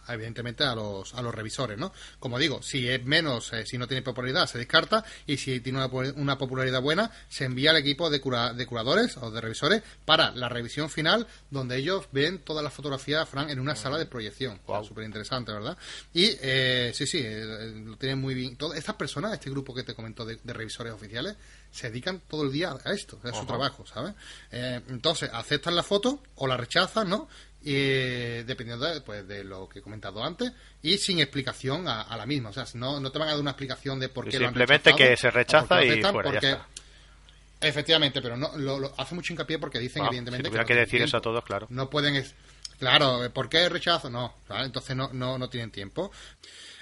evidentemente 0.08 0.64
a 0.64 0.74
los, 0.74 1.14
a 1.14 1.22
los 1.22 1.34
revisores, 1.34 1.78
¿no? 1.78 1.92
Como 2.18 2.38
digo, 2.38 2.62
si 2.62 2.88
es 2.88 3.04
menos, 3.04 3.52
eh, 3.52 3.64
si 3.66 3.78
no 3.78 3.86
tiene 3.86 4.02
popularidad, 4.02 4.46
se 4.46 4.58
descarta 4.58 5.04
y 5.26 5.36
si 5.36 5.60
tiene 5.60 5.84
una, 6.16 6.38
popularidad 6.38 6.80
buena, 6.80 7.10
se 7.28 7.44
envía 7.44 7.70
al 7.70 7.76
equipo 7.76 8.10
de, 8.10 8.18
de 8.18 8.66
curadores 8.66 9.16
o 9.18 9.30
de 9.30 9.40
revisores 9.40 9.82
para 10.04 10.30
la 10.32 10.48
revisión 10.48 10.90
final, 10.90 11.26
donde 11.50 11.76
ellos 11.76 12.06
ven 12.12 12.38
todas 12.38 12.64
las 12.64 12.72
fotografías, 12.72 13.28
Frank, 13.28 13.50
en 13.50 13.60
una 13.60 13.76
sala 13.76 13.98
de 13.98 14.06
proyección. 14.06 14.60
Súper 14.86 15.04
interesante, 15.04 15.52
¿verdad? 15.52 15.76
Y 16.14 16.30
eh, 16.40 16.92
sí, 16.94 17.06
sí, 17.06 17.20
eh, 17.22 17.72
lo 17.84 17.96
tienen 17.96 18.20
muy 18.20 18.34
bien. 18.34 18.56
Todas 18.56 18.78
estas 18.78 18.96
personas, 18.96 19.32
este 19.32 19.50
grupo 19.50 19.74
que 19.74 19.82
te 19.82 19.94
comentó 19.94 20.24
de, 20.24 20.38
revisores 20.44 20.92
oficiales, 20.92 21.36
se 21.70 21.90
dedican 21.90 22.22
todo 22.26 22.44
el 22.44 22.52
día 22.52 22.74
a 22.82 22.92
esto, 22.92 23.20
a 23.22 23.32
su 23.32 23.44
trabajo, 23.44 23.84
¿sabes? 23.86 24.14
entonces, 24.50 25.28
aceptan 25.32 25.76
la 25.76 25.82
foto 25.82 26.22
o 26.36 26.46
la 26.46 26.56
rechazan, 26.56 27.08
¿no? 27.10 27.28
Y 27.62 28.42
dependiendo 28.44 28.86
de, 28.86 29.00
pues, 29.00 29.26
de 29.26 29.42
lo 29.44 29.68
que 29.68 29.80
he 29.80 29.82
comentado 29.82 30.22
antes 30.22 30.52
y 30.82 30.96
sin 30.98 31.18
explicación 31.18 31.88
a, 31.88 32.16
la 32.16 32.26
misma. 32.26 32.50
O 32.50 32.52
sea, 32.52 32.64
no, 32.74 33.00
no 33.00 33.10
te 33.10 33.18
van 33.18 33.28
a 33.28 33.32
dar 33.32 33.40
una 33.40 33.50
explicación 33.50 33.98
de 33.98 34.08
por 34.08 34.28
qué 34.28 34.38
Simplemente 34.38 34.94
que 34.94 35.16
se 35.16 35.30
rechaza 35.30 35.82
y 35.84 36.02
fuera, 36.02 36.66
Efectivamente, 37.60 38.22
pero 38.22 38.36
no 38.36 38.56
lo, 38.56 38.94
hace 38.96 39.16
mucho 39.16 39.32
hincapié 39.32 39.58
porque 39.58 39.80
dicen, 39.80 40.04
evidentemente. 40.04 40.48
que, 40.64 40.74
decir 40.74 41.02
eso 41.02 41.16
a 41.16 41.20
todos, 41.20 41.44
claro. 41.44 41.66
No 41.70 41.90
pueden. 41.90 42.24
Claro, 42.78 43.28
¿por 43.34 43.48
qué 43.48 43.68
rechazo? 43.68 44.08
No, 44.08 44.36
entonces 44.48 44.94
no, 44.94 45.10
no, 45.12 45.38
no 45.38 45.50
tienen 45.50 45.72
tiempo. 45.72 46.12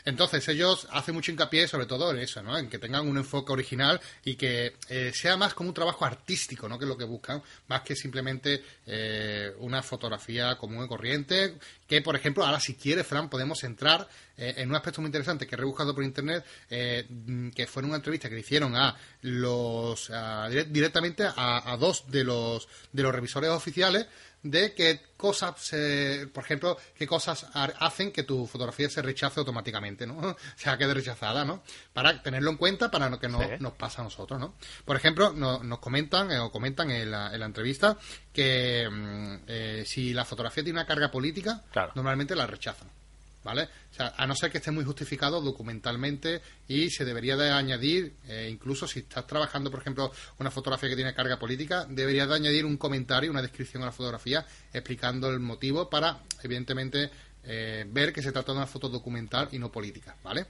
Entonces 0.06 0.46
ellos 0.46 0.86
hacen 0.92 1.16
mucho 1.16 1.32
hincapié 1.32 1.66
sobre 1.66 1.86
todo 1.86 2.12
en 2.12 2.20
eso, 2.20 2.40
¿no? 2.40 2.56
En 2.56 2.68
que 2.68 2.78
tengan 2.78 3.08
un 3.08 3.16
enfoque 3.16 3.52
original 3.52 4.00
y 4.24 4.36
que 4.36 4.76
eh, 4.88 5.10
sea 5.12 5.36
más 5.36 5.52
como 5.52 5.70
un 5.70 5.74
trabajo 5.74 6.04
artístico, 6.04 6.68
¿no? 6.68 6.78
Que 6.78 6.84
es 6.84 6.88
lo 6.88 6.96
que 6.96 7.04
buscan, 7.04 7.42
más 7.66 7.82
que 7.82 7.96
simplemente 7.96 8.62
eh, 8.86 9.52
una 9.58 9.82
fotografía 9.82 10.56
común 10.56 10.84
y 10.84 10.88
corriente. 10.88 11.56
Que, 11.88 12.02
por 12.02 12.14
ejemplo, 12.14 12.44
ahora 12.44 12.60
si 12.60 12.76
quiere, 12.76 13.02
Fran, 13.02 13.28
podemos 13.28 13.64
entrar 13.64 14.06
eh, 14.36 14.54
en 14.58 14.70
un 14.70 14.76
aspecto 14.76 15.00
muy 15.00 15.08
interesante 15.08 15.44
que 15.44 15.56
he 15.56 15.58
rebuscado 15.58 15.92
por 15.92 16.04
internet, 16.04 16.44
que 16.68 17.66
fue 17.66 17.82
en 17.82 17.88
una 17.88 17.96
entrevista 17.96 18.28
que 18.28 18.36
le 18.36 18.42
hicieron 18.42 18.76
a 18.76 18.96
los 19.22 20.10
directamente 20.68 21.24
a, 21.24 21.72
a, 21.72 21.76
dos 21.76 22.04
de 22.08 22.22
los 22.22 22.68
de 22.92 23.02
los 23.02 23.12
revisores 23.12 23.50
oficiales 23.50 24.06
de 24.50 24.74
qué 24.74 25.00
cosas, 25.16 25.70
por 26.32 26.44
ejemplo, 26.44 26.76
qué 26.94 27.06
cosas 27.06 27.46
hacen 27.54 28.12
que 28.12 28.22
tu 28.22 28.46
fotografía 28.46 28.88
se 28.88 29.02
rechace 29.02 29.40
automáticamente, 29.40 30.06
¿no? 30.06 30.16
O 30.36 30.58
sea, 30.58 30.76
quede 30.78 30.94
rechazada, 30.94 31.44
¿no? 31.44 31.62
Para 31.92 32.22
tenerlo 32.22 32.50
en 32.50 32.56
cuenta 32.56 32.90
para 32.90 33.08
no 33.08 33.18
que 33.18 33.28
no 33.28 33.40
nos 33.58 33.72
pase 33.74 34.00
a 34.00 34.04
nosotros, 34.04 34.38
¿no? 34.38 34.54
Por 34.84 34.96
ejemplo, 34.96 35.32
nos 35.32 35.78
comentan 35.78 36.30
eh, 36.30 36.38
o 36.38 36.50
comentan 36.50 36.90
en 36.90 37.10
la, 37.10 37.34
entrevista 37.34 37.96
que 38.32 38.88
mm, 38.90 39.36
eh, 39.46 39.84
si 39.86 40.12
la 40.12 40.24
fotografía 40.24 40.64
tiene 40.64 40.78
una 40.78 40.86
carga 40.86 41.10
política, 41.10 41.62
normalmente 41.94 42.34
la 42.34 42.46
rechazan. 42.46 42.88
¿Vale? 43.46 43.62
O 43.62 43.94
sea, 43.94 44.12
a 44.16 44.26
no 44.26 44.34
ser 44.34 44.50
que 44.50 44.58
esté 44.58 44.72
muy 44.72 44.84
justificado 44.84 45.40
documentalmente 45.40 46.42
y 46.66 46.90
se 46.90 47.04
debería 47.04 47.36
de 47.36 47.50
añadir, 47.50 48.16
eh, 48.26 48.48
incluso 48.50 48.88
si 48.88 48.98
estás 48.98 49.24
trabajando, 49.24 49.70
por 49.70 49.80
ejemplo, 49.80 50.12
una 50.38 50.50
fotografía 50.50 50.88
que 50.88 50.96
tiene 50.96 51.14
carga 51.14 51.38
política, 51.38 51.86
debería 51.88 52.26
de 52.26 52.34
añadir 52.34 52.66
un 52.66 52.76
comentario, 52.76 53.30
una 53.30 53.40
descripción 53.40 53.84
a 53.84 53.86
la 53.86 53.92
fotografía 53.92 54.44
explicando 54.72 55.30
el 55.30 55.38
motivo 55.38 55.88
para, 55.88 56.18
evidentemente, 56.42 57.08
eh, 57.44 57.86
ver 57.88 58.12
que 58.12 58.20
se 58.20 58.32
trata 58.32 58.50
de 58.50 58.58
una 58.58 58.66
foto 58.66 58.88
documental 58.88 59.48
y 59.52 59.60
no 59.60 59.70
política, 59.70 60.16
¿vale? 60.24 60.46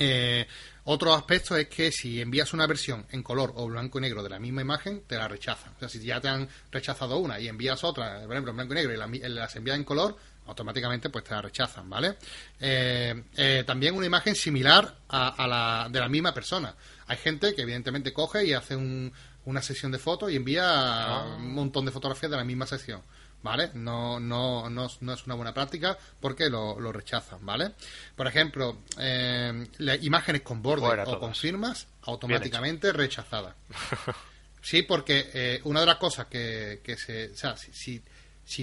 Eh, 0.00 0.46
otro 0.84 1.14
aspecto 1.14 1.56
es 1.56 1.68
que 1.68 1.92
si 1.92 2.20
envías 2.20 2.52
una 2.52 2.66
versión 2.66 3.06
en 3.10 3.22
color 3.22 3.52
o 3.56 3.66
blanco 3.66 3.98
y 3.98 4.02
negro 4.02 4.22
de 4.22 4.30
la 4.30 4.38
misma 4.38 4.62
imagen, 4.62 5.02
te 5.06 5.16
la 5.16 5.28
rechazan. 5.28 5.74
O 5.76 5.78
sea, 5.78 5.88
si 5.88 6.00
ya 6.00 6.20
te 6.20 6.28
han 6.28 6.48
rechazado 6.70 7.18
una 7.18 7.38
y 7.38 7.48
envías 7.48 7.84
otra, 7.84 8.22
por 8.22 8.32
ejemplo, 8.32 8.50
en 8.50 8.56
blanco 8.56 8.72
y 8.72 8.76
negro 8.76 8.94
y 8.94 9.28
las 9.28 9.56
envías 9.56 9.76
en 9.76 9.84
color, 9.84 10.16
automáticamente 10.48 11.10
pues 11.10 11.24
te 11.24 11.32
la 11.32 11.42
rechazan, 11.42 11.88
¿vale? 11.88 12.16
Eh, 12.58 13.24
eh, 13.36 13.64
también 13.66 13.94
una 13.94 14.06
imagen 14.06 14.34
similar 14.34 14.96
a, 15.08 15.46
la 15.46 15.88
de 15.90 16.00
la 16.00 16.08
misma 16.08 16.32
persona. 16.32 16.74
Hay 17.06 17.18
gente 17.18 17.54
que 17.54 17.62
evidentemente 17.62 18.12
coge 18.12 18.44
y 18.46 18.54
hace 18.54 18.76
una 18.76 19.62
sesión 19.62 19.92
de 19.92 19.98
fotos 19.98 20.32
y 20.32 20.36
envía 20.36 20.64
ah. 20.64 21.36
un 21.36 21.54
montón 21.54 21.84
de 21.84 21.92
fotografías 21.92 22.30
de 22.30 22.36
la 22.36 22.44
misma 22.44 22.66
sesión. 22.66 23.02
¿Vale? 23.40 23.70
No, 23.74 24.18
no, 24.18 24.68
no, 24.68 24.88
no 25.00 25.12
es 25.12 25.26
una 25.26 25.36
buena 25.36 25.54
práctica 25.54 25.96
porque 26.18 26.50
lo, 26.50 26.80
lo 26.80 26.90
rechazan, 26.90 27.46
¿vale? 27.46 27.70
Por 28.16 28.26
ejemplo, 28.26 28.78
eh, 28.98 29.68
imágenes 30.00 30.42
con 30.42 30.60
borde 30.60 31.04
o 31.06 31.20
con 31.20 31.36
firmas 31.36 31.86
automáticamente 32.02 32.92
rechazadas. 32.92 33.54
Sí, 34.60 34.82
porque 34.82 35.60
una 35.64 35.80
de 35.80 35.86
las 35.86 35.96
cosas 35.98 36.26
que, 36.26 36.80
que 36.82 36.96
se... 36.96 37.30
O 37.30 37.36
sea, 37.36 37.56
si 37.56 37.72
si 37.72 38.02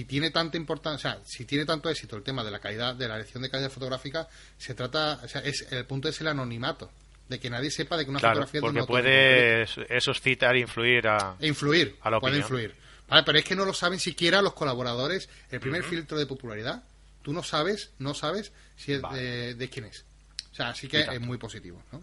tiene 0.04 0.30
tanta 0.30 0.56
importancia, 0.56 1.10
o 1.10 1.14
sea, 1.14 1.24
si 1.24 1.44
tiene 1.44 1.64
tanto 1.64 1.88
éxito 1.88 2.16
el 2.16 2.24
tema 2.24 2.42
de 2.42 2.50
la 2.50 2.58
calidad, 2.58 2.96
de 2.96 3.06
la 3.06 3.14
elección 3.14 3.42
de 3.42 3.50
calidad 3.50 3.70
fotográfica, 3.70 4.28
se 4.58 4.74
trata, 4.74 5.20
o 5.22 5.28
sea, 5.28 5.42
es, 5.42 5.70
el 5.70 5.84
punto 5.86 6.08
es 6.08 6.20
el 6.20 6.26
anonimato. 6.26 6.90
de 7.28 7.38
que 7.38 7.50
nadie 7.50 7.70
sepa 7.70 7.96
de 7.96 8.04
que 8.04 8.10
una 8.10 8.20
fotografía 8.20 8.60
porque 8.60 8.80
de 8.80 8.86
puede 8.86 9.62
eso 9.88 10.14
citar 10.14 10.54
e 10.54 10.60
influir 10.60 11.08
a 11.08 11.36
influir 11.40 11.96
a 12.02 12.20
puede 12.20 12.38
influir. 12.38 12.74
Vale 13.08 13.22
pero 13.24 13.38
es 13.38 13.44
que 13.44 13.54
no 13.54 13.64
lo 13.64 13.72
saben 13.72 13.98
siquiera 13.98 14.42
los 14.42 14.54
colaboradores 14.54 15.28
el 15.50 15.60
primer 15.60 15.82
filtro 15.82 16.18
de 16.18 16.26
popularidad. 16.26 16.82
Tú 17.22 17.32
no 17.32 17.42
sabes 17.42 17.90
no 17.98 18.14
sabes 18.14 18.52
si 18.76 18.92
es 18.92 19.02
de, 19.02 19.68
quién 19.72 19.86
es. 19.86 20.04
O 20.52 20.54
sea 20.54 20.68
así 20.68 20.88
que 20.88 21.00
es 21.00 21.20
muy 21.20 21.38
positivo 21.38 21.82
¿no? 21.92 22.02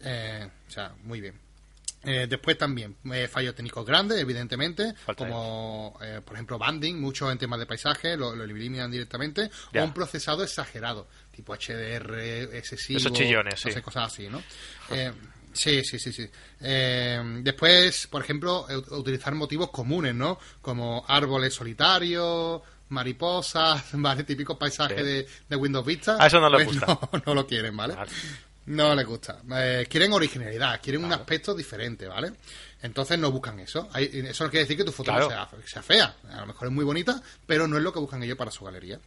Eh, 0.00 0.48
o 0.68 0.70
sea 0.70 0.94
muy 1.02 1.20
bien 1.20 1.34
eh, 2.04 2.26
después 2.28 2.58
también 2.58 2.96
eh, 3.12 3.28
fallos 3.28 3.54
técnicos 3.54 3.86
grandes, 3.86 4.18
evidentemente, 4.18 4.94
como 5.16 5.98
eh, 6.02 6.20
por 6.24 6.34
ejemplo 6.34 6.58
banding, 6.58 7.00
mucho 7.00 7.30
en 7.30 7.38
temas 7.38 7.60
de 7.60 7.66
paisaje, 7.66 8.16
lo, 8.16 8.32
eliminan 8.32 8.90
directamente, 8.90 9.50
o 9.74 9.82
un 9.82 9.92
procesado 9.92 10.42
exagerado, 10.42 11.08
tipo 11.30 11.54
HDR 11.54 12.54
excesivo, 12.56 12.98
Esos 12.98 13.12
chillones, 13.12 13.60
sí. 13.60 13.70
cosas 13.80 14.12
así, 14.12 14.28
¿no? 14.28 14.42
sí, 15.52 15.84
sí, 15.84 15.98
sí, 15.98 16.12
sí. 16.12 16.28
después, 16.58 18.06
por 18.08 18.22
ejemplo, 18.22 18.66
utilizar 18.90 19.34
motivos 19.34 19.70
comunes, 19.70 20.14
¿no? 20.14 20.38
Como 20.60 21.04
árboles 21.06 21.54
solitarios, 21.54 22.62
mariposas, 22.92 23.84
¿vale? 23.92 24.24
Típicos 24.24 24.56
paisajes 24.56 25.28
de, 25.48 25.56
Windows 25.56 25.84
Vista. 25.84 26.16
A 26.20 26.26
eso 26.26 26.40
no 26.40 26.48
les 26.48 26.64
pues 26.64 26.80
gusta. 26.80 26.98
No, 27.26 27.34
lo 27.34 27.46
quieren, 27.46 27.76
¿vale? 27.76 27.94
No 28.66 28.94
les 28.94 29.06
gusta. 29.06 29.40
Eh, 29.56 29.86
quieren 29.90 30.12
originalidad, 30.12 30.80
quieren 30.80 31.04
un 31.04 31.12
aspecto 31.12 31.54
diferente, 31.54 32.06
¿vale? 32.06 32.32
Entonces 32.82 33.18
no 33.18 33.30
buscan 33.30 33.58
eso. 33.60 33.88
eso 33.94 34.44
no 34.44 34.50
quiere 34.50 34.64
decir 34.64 34.76
que 34.76 34.84
tu 34.84 34.92
foto 34.92 35.12
sea, 35.28 35.82
fea. 35.82 36.16
A 36.30 36.40
lo 36.40 36.46
mejor 36.46 36.68
es 36.68 36.74
muy 36.74 36.84
bonita, 36.84 37.20
pero 37.46 37.66
no 37.66 37.76
es 37.76 37.82
lo 37.82 37.92
que 37.92 37.98
buscan 37.98 38.22
ellos 38.22 38.36
para 38.36 38.50
su 38.50 38.64
galería. 38.64 39.00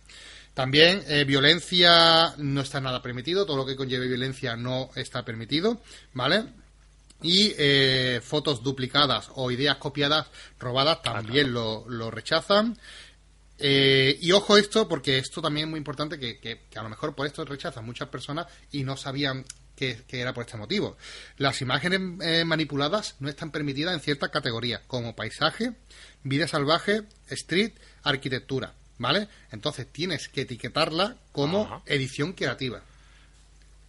También 0.53 1.03
eh, 1.07 1.25
violencia 1.25 2.33
no 2.37 2.61
está 2.61 2.79
nada 2.79 3.01
permitido. 3.01 3.45
Todo 3.45 3.57
lo 3.57 3.65
que 3.65 3.75
conlleve 3.75 4.07
violencia 4.07 4.55
no 4.55 4.89
está 4.95 5.23
permitido, 5.23 5.81
¿vale? 6.13 6.45
Y 7.21 7.53
eh, 7.57 8.21
fotos 8.23 8.61
duplicadas 8.61 9.29
o 9.35 9.51
ideas 9.51 9.77
copiadas, 9.77 10.27
robadas, 10.59 11.01
también 11.01 11.53
lo, 11.53 11.85
lo 11.87 12.11
rechazan. 12.11 12.77
Eh, 13.57 14.17
y 14.21 14.31
ojo 14.31 14.57
esto, 14.57 14.87
porque 14.87 15.17
esto 15.17 15.41
también 15.41 15.67
es 15.67 15.71
muy 15.71 15.77
importante, 15.77 16.19
que, 16.19 16.61
a 16.75 16.83
lo 16.83 16.89
mejor 16.89 17.15
por 17.15 17.25
esto 17.25 17.45
rechazan 17.45 17.85
muchas 17.85 18.09
personas 18.09 18.47
y 18.71 18.83
no 18.83 18.97
sabían 18.97 19.45
que, 19.75 20.03
era 20.09 20.33
por 20.33 20.45
este 20.45 20.57
motivo. 20.57 20.97
Las 21.37 21.61
imágenes 21.61 21.99
eh, 22.21 22.43
manipuladas 22.45 23.15
no 23.19 23.29
están 23.29 23.51
permitidas 23.51 23.93
en 23.93 24.01
ciertas 24.01 24.29
categorías, 24.29 24.81
como 24.87 25.15
paisaje, 25.15 25.73
vida 26.23 26.47
salvaje, 26.47 27.03
street, 27.29 27.73
arquitectura, 28.03 28.73
¿vale? 28.97 29.27
Entonces 29.51 29.87
tienes 29.91 30.27
que 30.27 30.41
etiquetarla 30.41 31.15
como 31.31 31.81
edición 31.85 32.33
creativa. 32.33 32.81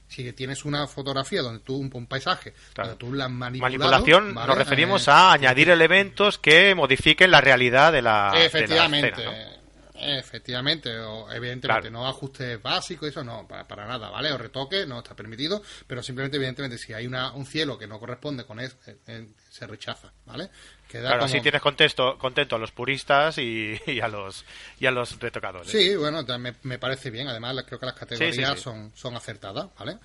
Si 0.09 0.33
tienes 0.33 0.65
una 0.65 0.87
fotografía 0.87 1.43
donde 1.43 1.59
tú 1.61 1.77
un, 1.77 2.07
paisaje, 2.07 2.55
donde 2.77 2.95
tú 2.95 3.13
la 3.13 3.29
manipulación, 3.29 4.35
nos 4.35 4.57
referimos 4.57 5.09
eh, 5.09 5.11
a 5.11 5.33
añadir 5.33 5.69
elementos 5.69 6.39
que 6.39 6.77
modifiquen 6.77 7.33
la 7.33 7.41
realidad 7.41 7.93
de 7.93 8.03
la 8.03 8.33
efectivamente. 8.37 9.21
De 9.21 9.56
Efectivamente, 9.99 10.99
o 10.99 11.31
evidentemente, 11.31 11.91
no 11.91 12.07
ajustes 12.07 12.63
básicos, 12.63 13.09
eso 13.09 13.25
no, 13.25 13.47
para, 13.47 13.87
nada, 13.87 14.11
¿vale? 14.11 14.33
O 14.33 14.39
retoque, 14.39 14.87
no 14.87 14.99
está 14.99 15.15
permitido, 15.15 15.63
pero 15.87 16.03
simplemente, 16.03 16.37
evidentemente, 16.37 16.79
si 16.79 16.93
hay 16.93 17.07
una, 17.07 17.33
un 17.33 17.47
cielo 17.47 17.79
que 17.79 17.87
no 17.87 17.99
corresponde 17.99 18.45
con 18.45 18.61
eso, 18.61 18.77
eh, 18.87 18.97
eh, 19.07 19.27
se 19.51 19.67
rechaza, 19.67 20.13
¿vale? 20.27 20.51
claro, 20.89 21.25
así 21.25 21.41
tienes 21.41 21.61
contexto, 21.61 22.17
contento 22.17 22.57
a 22.57 22.59
los 22.59 22.73
puristas 22.73 23.39
y, 23.39 23.79
a 24.01 24.09
los 24.09 24.45
y 24.79 24.87
a 24.87 24.91
los 24.91 25.19
retocadores. 25.19 25.71
Sí, 25.71 25.97
bueno, 25.97 26.25
me, 26.39 26.55
me 26.63 26.79
parece 26.79 27.11
bien, 27.11 27.29
además 27.29 27.57
creo 27.67 27.79
que 27.79 27.87
las 27.87 27.95
categorías 27.95 28.61
Son, 28.61 28.93
son 28.95 29.17
acertadas, 29.17 29.69
¿vale? 29.79 29.99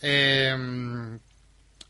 Eh, 0.00 1.18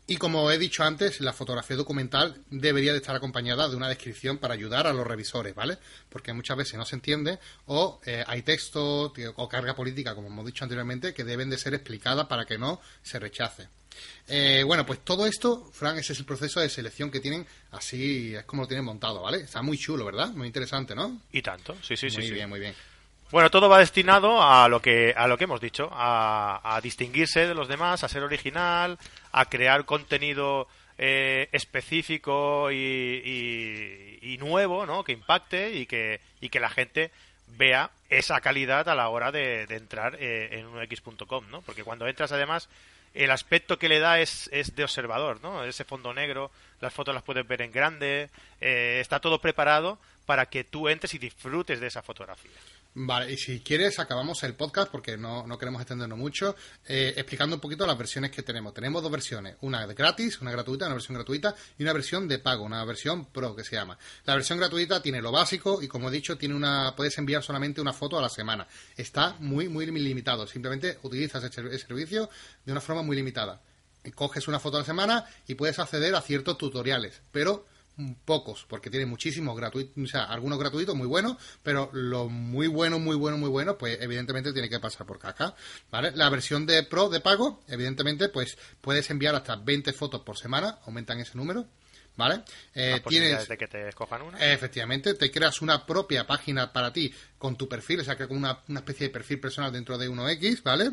y 0.09 0.17
como 0.17 0.49
he 0.49 0.57
dicho 0.57 0.83
antes, 0.83 1.21
la 1.21 1.33
fotografía 1.33 1.77
documental 1.77 2.43
debería 2.49 2.91
de 2.91 2.97
estar 2.97 3.15
acompañada 3.15 3.69
de 3.69 3.75
una 3.75 3.87
descripción 3.87 4.39
para 4.39 4.55
ayudar 4.55 4.87
a 4.87 4.93
los 4.93 5.05
revisores, 5.05 5.53
¿vale? 5.53 5.77
Porque 6.09 6.33
muchas 6.33 6.57
veces 6.57 6.73
no 6.75 6.85
se 6.85 6.95
entiende 6.95 7.37
o 7.67 8.01
eh, 8.05 8.23
hay 8.25 8.41
texto 8.41 9.13
o 9.35 9.49
carga 9.49 9.75
política, 9.75 10.15
como 10.15 10.27
hemos 10.27 10.47
dicho 10.47 10.63
anteriormente, 10.65 11.13
que 11.13 11.23
deben 11.23 11.51
de 11.51 11.59
ser 11.59 11.75
explicadas 11.75 12.25
para 12.25 12.45
que 12.45 12.57
no 12.57 12.81
se 13.03 13.19
rechace. 13.19 13.67
Eh, 14.27 14.63
bueno, 14.65 14.83
pues 14.83 14.99
todo 15.03 15.27
esto, 15.27 15.69
Frank, 15.73 15.97
ese 15.97 16.13
es 16.13 16.19
el 16.19 16.25
proceso 16.25 16.59
de 16.59 16.69
selección 16.69 17.11
que 17.11 17.19
tienen, 17.19 17.45
así 17.71 18.33
es 18.35 18.45
como 18.45 18.63
lo 18.63 18.67
tienen 18.67 18.85
montado, 18.85 19.21
¿vale? 19.21 19.41
Está 19.41 19.61
muy 19.61 19.77
chulo, 19.77 20.05
¿verdad? 20.05 20.29
Muy 20.29 20.47
interesante, 20.47 20.95
¿no? 20.95 21.21
Y 21.31 21.43
tanto, 21.43 21.75
sí, 21.83 21.95
sí, 21.95 22.09
sí. 22.09 22.17
Muy 22.17 22.31
bien, 22.31 22.49
muy 22.49 22.59
bien. 22.59 22.73
Bueno, 23.31 23.51
todo 23.51 23.69
va 23.69 23.77
destinado 23.77 24.41
a 24.41 24.67
lo 24.67 24.81
que, 24.81 25.13
a 25.15 25.27
lo 25.27 25.37
que 25.37 25.43
hemos 25.43 25.61
dicho, 25.61 25.87
a, 25.91 26.79
distinguirse 26.81 27.45
de 27.45 27.53
los 27.53 27.67
demás, 27.67 28.03
a 28.03 28.09
ser 28.09 28.23
original, 28.23 28.97
a 29.31 29.45
crear 29.45 29.85
contenido 29.85 30.67
eh, 30.97 31.47
específico 31.51 32.71
y, 32.71 34.37
nuevo, 34.39 34.87
¿no? 34.87 35.03
Que 35.03 35.11
impacte 35.11 35.75
y 35.75 35.85
que, 35.85 36.21
y 36.41 36.49
que 36.49 36.59
la 36.59 36.69
gente 36.69 37.11
vea 37.57 37.91
esa 38.09 38.41
calidad 38.41 38.89
a 38.89 38.95
la 38.95 39.09
hora 39.09 39.31
de, 39.31 39.63
entrar 39.69 40.17
eh, 40.19 40.59
en 40.59 40.65
unx.com, 40.65 41.51
¿no? 41.51 41.61
Porque 41.61 41.83
cuando 41.83 42.07
entras, 42.07 42.31
además, 42.31 42.67
el 43.13 43.29
aspecto 43.29 43.77
que 43.77 43.89
le 43.89 43.99
da 43.99 44.19
es, 44.19 44.49
es 44.51 44.75
de 44.75 44.83
observador, 44.83 45.39
¿no? 45.43 45.63
Ese 45.65 45.83
fondo 45.83 46.15
negro, 46.15 46.49
las 46.81 46.93
fotos 46.93 47.13
las 47.13 47.23
puedes 47.23 47.47
ver 47.47 47.61
en 47.61 47.71
grande, 47.71 48.29
eh, 48.59 48.97
está 49.01 49.19
todo 49.19 49.39
preparado 49.39 49.99
para 50.25 50.47
que 50.47 50.63
tú 50.63 50.89
entres 50.89 51.13
y 51.13 51.19
disfrutes 51.19 51.79
de 51.79 51.87
esa 51.87 52.01
fotografía. 52.01 52.51
Vale, 53.01 53.31
y 53.31 53.37
si 53.37 53.61
quieres, 53.61 53.97
acabamos 53.97 54.43
el 54.43 54.55
podcast 54.55 54.91
porque 54.91 55.15
no, 55.15 55.47
no 55.47 55.57
queremos 55.57 55.79
extendernos 55.81 56.19
mucho, 56.19 56.57
eh, 56.85 57.13
explicando 57.15 57.55
un 57.55 57.61
poquito 57.61 57.87
las 57.87 57.97
versiones 57.97 58.29
que 58.29 58.43
tenemos. 58.43 58.73
Tenemos 58.73 59.01
dos 59.01 59.09
versiones, 59.09 59.55
una 59.61 59.85
gratis, 59.85 60.41
una 60.41 60.51
gratuita, 60.51 60.85
una 60.85 60.95
versión 60.95 61.15
gratuita 61.15 61.55
y 61.77 61.83
una 61.83 61.93
versión 61.93 62.27
de 62.27 62.39
pago, 62.39 62.65
una 62.65 62.83
versión 62.83 63.27
pro 63.27 63.55
que 63.55 63.63
se 63.63 63.77
llama. 63.77 63.97
La 64.25 64.35
versión 64.35 64.59
gratuita 64.59 65.01
tiene 65.01 65.21
lo 65.21 65.31
básico 65.31 65.81
y 65.81 65.87
como 65.87 66.09
he 66.09 66.11
dicho, 66.11 66.37
tiene 66.37 66.55
una, 66.55 66.93
puedes 66.93 67.17
enviar 67.17 67.41
solamente 67.41 67.79
una 67.79 67.93
foto 67.93 68.19
a 68.19 68.21
la 68.21 68.27
semana. 68.27 68.67
Está 68.97 69.37
muy, 69.39 69.69
muy 69.69 69.85
limitado. 69.85 70.45
Simplemente 70.45 70.99
utilizas 71.03 71.41
el 71.41 71.79
servicio 71.79 72.29
de 72.65 72.71
una 72.73 72.81
forma 72.81 73.01
muy 73.01 73.15
limitada. 73.15 73.61
Coges 74.13 74.49
una 74.49 74.59
foto 74.59 74.75
a 74.75 74.81
la 74.81 74.85
semana 74.85 75.25
y 75.47 75.55
puedes 75.55 75.79
acceder 75.79 76.13
a 76.15 76.21
ciertos 76.21 76.57
tutoriales, 76.57 77.21
pero 77.31 77.65
pocos, 78.25 78.65
porque 78.67 78.89
tiene 78.89 79.05
muchísimos 79.05 79.55
gratuitos, 79.55 80.03
o 80.03 80.07
sea, 80.07 80.23
algunos 80.23 80.59
gratuitos 80.59 80.95
muy 80.95 81.07
buenos, 81.07 81.37
pero 81.63 81.89
lo 81.93 82.29
muy 82.29 82.67
bueno, 82.67 82.99
muy 82.99 83.15
bueno, 83.15 83.37
muy 83.37 83.49
bueno, 83.49 83.77
pues 83.77 83.97
evidentemente 84.01 84.53
tiene 84.53 84.69
que 84.69 84.79
pasar 84.79 85.05
por 85.05 85.19
caja, 85.19 85.55
¿vale? 85.91 86.11
La 86.15 86.29
versión 86.29 86.65
de 86.65 86.83
Pro 86.83 87.09
de 87.09 87.19
pago, 87.19 87.61
evidentemente, 87.67 88.29
pues 88.29 88.57
puedes 88.81 89.09
enviar 89.09 89.35
hasta 89.35 89.55
20 89.55 89.93
fotos 89.93 90.21
por 90.21 90.37
semana, 90.37 90.79
aumentan 90.85 91.19
ese 91.19 91.37
número, 91.37 91.67
¿vale? 92.15 92.43
Eh, 92.75 93.01
tienes 93.07 93.47
de 93.47 93.57
que 93.57 93.67
te 93.67 93.87
escojan 93.87 94.21
una. 94.21 94.37
Efectivamente, 94.39 95.13
te 95.13 95.31
creas 95.31 95.61
una 95.61 95.85
propia 95.85 96.27
página 96.27 96.71
para 96.71 96.91
ti 96.91 97.13
con 97.37 97.57
tu 97.57 97.67
perfil, 97.67 98.01
o 98.01 98.03
sea, 98.03 98.17
que 98.17 98.27
con 98.27 98.37
una, 98.37 98.59
una 98.67 98.79
especie 98.79 99.07
de 99.07 99.13
perfil 99.13 99.39
personal 99.39 99.71
dentro 99.71 99.97
de 99.97 100.09
1X, 100.09 100.63
¿vale? 100.63 100.91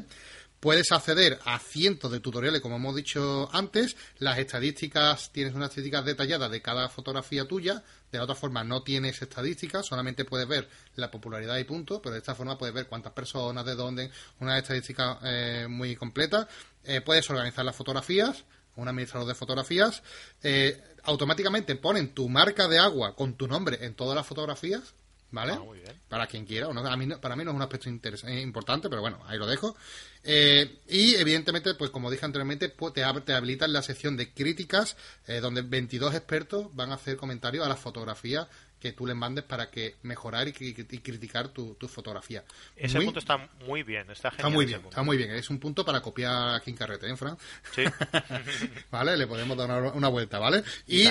Puedes 0.66 0.90
acceder 0.90 1.38
a 1.44 1.60
cientos 1.60 2.10
de 2.10 2.18
tutoriales, 2.18 2.60
como 2.60 2.74
hemos 2.74 2.96
dicho 2.96 3.48
antes. 3.52 3.96
Las 4.18 4.36
estadísticas, 4.38 5.30
tienes 5.30 5.54
unas 5.54 5.68
estadísticas 5.68 6.04
detalladas 6.04 6.50
de 6.50 6.60
cada 6.60 6.88
fotografía 6.88 7.46
tuya. 7.46 7.84
De 8.10 8.18
la 8.18 8.24
otra 8.24 8.34
forma, 8.34 8.64
no 8.64 8.82
tienes 8.82 9.22
estadísticas, 9.22 9.86
solamente 9.86 10.24
puedes 10.24 10.48
ver 10.48 10.68
la 10.96 11.08
popularidad 11.08 11.56
y 11.58 11.62
punto. 11.62 12.02
Pero 12.02 12.14
de 12.14 12.18
esta 12.18 12.34
forma 12.34 12.58
puedes 12.58 12.74
ver 12.74 12.88
cuántas 12.88 13.12
personas, 13.12 13.64
de 13.64 13.76
dónde, 13.76 14.10
una 14.40 14.58
estadística 14.58 15.20
eh, 15.22 15.68
muy 15.70 15.94
completa. 15.94 16.48
Eh, 16.82 17.00
puedes 17.00 17.30
organizar 17.30 17.64
las 17.64 17.76
fotografías, 17.76 18.42
un 18.74 18.88
administrador 18.88 19.28
de 19.28 19.36
fotografías. 19.36 20.02
Eh, 20.42 20.82
automáticamente 21.04 21.76
ponen 21.76 22.12
tu 22.12 22.28
marca 22.28 22.66
de 22.66 22.80
agua 22.80 23.14
con 23.14 23.34
tu 23.34 23.46
nombre 23.46 23.78
en 23.82 23.94
todas 23.94 24.16
las 24.16 24.26
fotografías. 24.26 24.82
¿Vale? 25.30 25.54
Ah, 25.54 25.92
para 26.08 26.26
quien 26.26 26.44
quiera. 26.44 26.68
a 26.68 26.96
mí, 26.96 27.08
para 27.20 27.36
mí 27.36 27.44
no 27.44 27.50
es 27.50 27.56
un 27.56 27.62
aspecto 27.62 27.88
importante, 27.88 28.88
pero 28.88 29.00
bueno, 29.00 29.18
ahí 29.26 29.38
lo 29.38 29.46
dejo. 29.46 29.76
Eh, 30.22 30.78
y 30.88 31.14
evidentemente, 31.16 31.74
pues 31.74 31.90
como 31.90 32.10
dije 32.10 32.24
anteriormente, 32.24 32.68
pues, 32.68 32.94
te, 32.94 33.02
te 33.24 33.32
habilitan 33.34 33.72
la 33.72 33.82
sección 33.82 34.16
de 34.16 34.32
críticas, 34.32 34.96
eh, 35.26 35.40
donde 35.40 35.62
22 35.62 36.14
expertos 36.14 36.74
van 36.74 36.92
a 36.92 36.94
hacer 36.94 37.16
comentarios 37.16 37.66
a 37.66 37.68
las 37.68 37.80
fotografías 37.80 38.46
que 38.80 38.92
tú 38.92 39.06
les 39.06 39.16
mandes 39.16 39.44
para 39.44 39.70
que 39.70 39.96
mejorar 40.02 40.48
y, 40.48 40.52
criticar 40.52 41.48
tu, 41.48 41.76
fotografía. 41.88 42.44
Ese 42.76 43.00
punto 43.00 43.18
está 43.18 43.48
muy 43.66 43.82
bien, 43.82 44.10
está 44.10 44.30
genial. 44.30 44.46
Está 44.46 44.48
muy 44.50 44.66
bien, 44.66 44.80
está 44.84 45.02
muy 45.02 45.16
bien. 45.16 45.30
Es 45.30 45.50
un 45.50 45.58
punto 45.58 45.84
para 45.84 46.00
copiar 46.00 46.54
aquí 46.54 46.70
en 46.70 46.76
carrete, 46.76 47.10
¿eh, 47.10 47.16
Fran? 47.16 47.38
Sí. 47.74 47.84
vale, 48.90 49.16
le 49.16 49.26
podemos 49.26 49.56
dar 49.56 49.70
una, 49.94 50.08
vuelta, 50.08 50.38
¿vale? 50.38 50.62
Y 50.86 51.08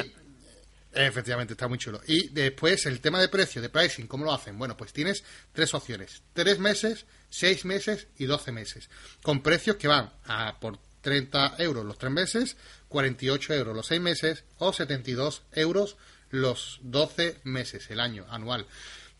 Efectivamente, 0.96 1.54
está 1.54 1.68
muy 1.68 1.78
chulo. 1.78 2.02
Y 2.08 2.30
después 2.30 2.86
el 2.86 3.02
tema 3.02 3.20
de 3.20 3.28
precio, 3.28 3.62
de 3.62 3.70
pricing, 3.70 4.08
¿cómo 4.08 4.24
lo 4.24 4.34
hacen? 4.34 4.58
Bueno, 4.58 4.78
pues 4.78 4.94
tienes 4.94 5.24
tres 5.52 5.74
opciones. 5.74 6.24
Tres 6.34 6.58
meses, 6.58 7.06
seis 7.30 7.66
meses 7.66 8.08
y 8.18 8.26
doce 8.26 8.54
meses. 8.54 8.90
Con 9.22 9.44
precios 9.44 9.76
que 9.76 9.90
van 9.90 10.14
a 10.24 10.58
por 10.60 10.80
30 11.02 11.56
euros 11.60 11.86
los 11.86 11.98
tres 11.98 12.12
meses, 12.12 12.58
48 12.88 13.54
euros 13.54 13.76
los 13.76 13.88
seis 13.88 14.02
meses 14.02 14.46
o 14.58 14.72
72 14.72 15.44
euros 15.52 15.98
los 16.30 16.80
12 16.82 17.42
meses, 17.44 17.90
el 17.92 18.00
año 18.00 18.26
anual. 18.30 18.66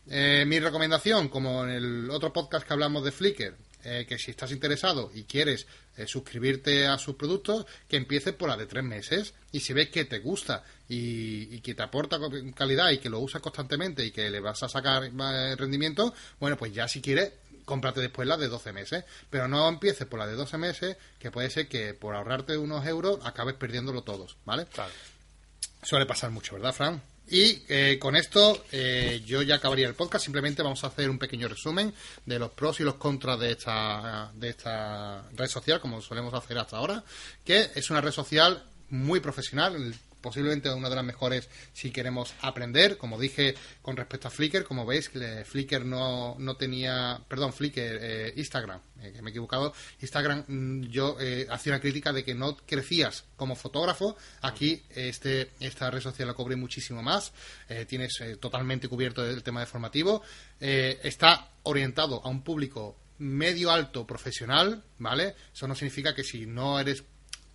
Eh, 0.08 0.44
mi 0.46 0.58
recomendación, 0.60 1.28
como 1.28 1.64
en 1.64 1.70
el 1.70 2.10
otro 2.10 2.32
podcast 2.32 2.66
que 2.66 2.72
hablamos 2.72 3.04
de 3.04 3.12
Flickr, 3.12 3.56
eh, 3.88 4.04
que 4.04 4.18
si 4.18 4.32
estás 4.32 4.50
interesado 4.50 5.12
y 5.14 5.22
quieres 5.22 5.68
eh, 5.96 6.08
suscribirte 6.08 6.88
a 6.88 6.98
sus 6.98 7.14
productos, 7.14 7.66
que 7.88 7.96
empieces 7.96 8.34
por 8.34 8.48
la 8.48 8.56
de 8.56 8.66
tres 8.66 8.82
meses. 8.82 9.32
Y 9.52 9.60
si 9.60 9.72
ves 9.72 9.90
que 9.90 10.04
te 10.04 10.18
gusta 10.18 10.64
y, 10.88 11.60
que 11.60 11.76
te 11.76 11.82
aporta 11.84 12.18
calidad 12.56 12.90
y 12.90 12.98
que 12.98 13.08
lo 13.08 13.20
usas 13.20 13.40
constantemente 13.40 14.04
y 14.04 14.10
que 14.10 14.28
le 14.28 14.40
vas 14.40 14.60
a 14.64 14.68
sacar 14.68 15.04
eh, 15.04 15.54
rendimiento, 15.56 16.12
bueno, 16.40 16.56
pues 16.56 16.74
ya 16.74 16.88
si 16.88 17.00
quieres, 17.00 17.32
cómprate 17.64 18.00
después 18.00 18.26
la 18.26 18.36
de 18.36 18.48
12 18.48 18.72
meses. 18.72 19.04
Pero 19.30 19.46
no 19.46 19.68
empieces 19.68 20.08
por 20.08 20.18
la 20.18 20.26
de 20.26 20.34
12 20.34 20.58
meses, 20.58 20.96
que 21.20 21.30
puede 21.30 21.48
ser 21.48 21.68
que 21.68 21.94
por 21.94 22.16
ahorrarte 22.16 22.58
unos 22.58 22.84
euros 22.86 23.20
acabes 23.22 23.54
perdiéndolo 23.54 24.02
todos, 24.02 24.36
¿vale? 24.44 24.66
Suele 25.84 26.06
pasar 26.06 26.32
mucho, 26.32 26.54
¿verdad, 26.54 26.72
Fran? 26.72 27.00
Y 27.28 27.62
eh, 27.68 27.98
con 27.98 28.14
esto 28.14 28.64
eh, 28.70 29.22
yo 29.26 29.42
ya 29.42 29.56
acabaría 29.56 29.88
el 29.88 29.94
podcast. 29.94 30.24
Simplemente 30.24 30.62
vamos 30.62 30.84
a 30.84 30.88
hacer 30.88 31.10
un 31.10 31.18
pequeño 31.18 31.48
resumen 31.48 31.92
de 32.24 32.38
los 32.38 32.50
pros 32.50 32.80
y 32.80 32.84
los 32.84 32.94
contras 32.94 33.40
de 33.40 33.52
esta, 33.52 34.30
de 34.34 34.50
esta 34.50 35.22
red 35.34 35.48
social, 35.48 35.80
como 35.80 36.00
solemos 36.00 36.34
hacer 36.34 36.58
hasta 36.58 36.76
ahora, 36.76 37.02
que 37.44 37.70
es 37.74 37.90
una 37.90 38.00
red 38.00 38.12
social 38.12 38.62
muy 38.90 39.20
profesional 39.20 39.94
posiblemente 40.20 40.72
una 40.72 40.88
de 40.88 40.96
las 40.96 41.04
mejores 41.04 41.48
si 41.72 41.90
queremos 41.90 42.34
aprender. 42.40 42.96
Como 42.96 43.18
dije 43.18 43.54
con 43.82 43.96
respecto 43.96 44.28
a 44.28 44.30
Flickr, 44.30 44.64
como 44.64 44.86
veis, 44.86 45.10
Flickr 45.44 45.84
no, 45.84 46.36
no 46.38 46.56
tenía, 46.56 47.20
perdón, 47.28 47.52
Flickr, 47.52 47.80
eh, 47.80 48.32
Instagram, 48.36 48.80
eh, 49.02 49.12
que 49.14 49.22
me 49.22 49.30
he 49.30 49.32
equivocado. 49.32 49.72
Instagram, 50.00 50.44
mm, 50.46 50.82
yo 50.88 51.16
eh, 51.20 51.46
hacía 51.50 51.72
una 51.72 51.80
crítica 51.80 52.12
de 52.12 52.24
que 52.24 52.34
no 52.34 52.56
crecías 52.56 53.24
como 53.36 53.56
fotógrafo. 53.56 54.16
Aquí 54.42 54.82
este, 54.90 55.50
esta 55.60 55.90
red 55.90 56.00
social 56.00 56.28
la 56.28 56.34
cobre 56.34 56.56
muchísimo 56.56 57.02
más. 57.02 57.32
tienes 57.88 58.22
totalmente 58.40 58.88
cubierto 58.88 59.24
el 59.24 59.42
tema 59.42 59.60
de 59.60 59.66
formativo. 59.66 60.22
está 60.60 61.50
orientado 61.64 62.24
a 62.24 62.28
un 62.28 62.42
público 62.42 62.96
medio 63.18 63.70
alto 63.70 64.06
profesional, 64.06 64.82
¿vale? 64.98 65.34
Eso 65.52 65.66
no 65.66 65.74
significa 65.74 66.14
que 66.14 66.24
si 66.24 66.46
no 66.46 66.78
eres 66.78 67.04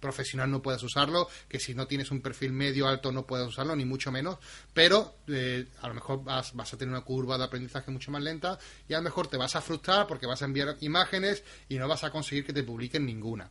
profesional 0.01 0.51
no 0.51 0.61
puedas 0.61 0.83
usarlo, 0.83 1.29
que 1.47 1.59
si 1.59 1.73
no 1.73 1.87
tienes 1.87 2.11
un 2.11 2.21
perfil 2.21 2.51
medio 2.51 2.87
alto 2.87 3.11
no 3.13 3.25
puedas 3.25 3.47
usarlo, 3.47 3.75
ni 3.75 3.85
mucho 3.85 4.11
menos, 4.11 4.37
pero 4.73 5.15
eh, 5.27 5.67
a 5.81 5.87
lo 5.87 5.93
mejor 5.93 6.23
vas, 6.23 6.53
vas, 6.53 6.73
a 6.73 6.77
tener 6.77 6.93
una 6.93 7.05
curva 7.05 7.37
de 7.37 7.45
aprendizaje 7.45 7.91
mucho 7.91 8.11
más 8.11 8.21
lenta 8.21 8.59
y 8.89 8.93
a 8.93 8.97
lo 8.97 9.03
mejor 9.03 9.27
te 9.27 9.37
vas 9.37 9.55
a 9.55 9.61
frustrar 9.61 10.07
porque 10.07 10.25
vas 10.25 10.41
a 10.41 10.45
enviar 10.45 10.75
imágenes 10.81 11.43
y 11.69 11.77
no 11.77 11.87
vas 11.87 12.03
a 12.03 12.09
conseguir 12.09 12.45
que 12.45 12.53
te 12.53 12.63
publiquen 12.63 13.05
ninguna. 13.05 13.49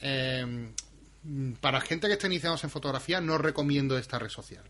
Eh, 0.00 0.72
para 1.60 1.80
gente 1.80 2.06
que 2.06 2.14
esté 2.14 2.26
iniciando 2.26 2.60
en 2.62 2.70
fotografía 2.70 3.20
no 3.20 3.38
recomiendo 3.38 3.96
esta 3.96 4.18
red 4.18 4.28
social. 4.28 4.64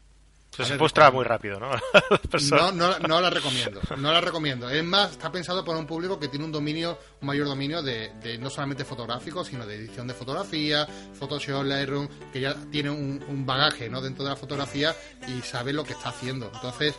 Se 0.56 0.76
frustra 0.76 1.10
muy 1.10 1.24
rápido, 1.24 1.58
¿no? 1.58 1.70
no, 2.50 2.72
no, 2.72 2.98
no, 3.00 3.20
la 3.20 3.30
recomiendo. 3.30 3.80
No 3.96 4.12
la 4.12 4.20
recomiendo. 4.20 4.70
Es 4.70 4.84
más, 4.84 5.12
está 5.12 5.32
pensado 5.32 5.64
para 5.64 5.78
un 5.78 5.86
público 5.86 6.18
que 6.18 6.28
tiene 6.28 6.44
un 6.44 6.52
dominio, 6.52 6.98
un 7.20 7.26
mayor 7.26 7.46
dominio 7.46 7.82
de, 7.82 8.12
de 8.22 8.38
no 8.38 8.50
solamente 8.50 8.84
fotográfico, 8.84 9.44
sino 9.44 9.66
de 9.66 9.76
edición 9.76 10.06
de 10.06 10.14
fotografía, 10.14 10.86
Photoshop, 11.18 11.64
Lightroom, 11.64 12.08
que 12.32 12.40
ya 12.40 12.54
tiene 12.70 12.90
un, 12.90 13.24
un 13.28 13.46
bagaje, 13.46 13.88
¿no? 13.88 14.00
Dentro 14.00 14.24
de 14.24 14.30
la 14.30 14.36
fotografía 14.36 14.94
y 15.26 15.40
sabe 15.42 15.72
lo 15.72 15.84
que 15.84 15.92
está 15.94 16.10
haciendo. 16.10 16.50
Entonces, 16.54 16.94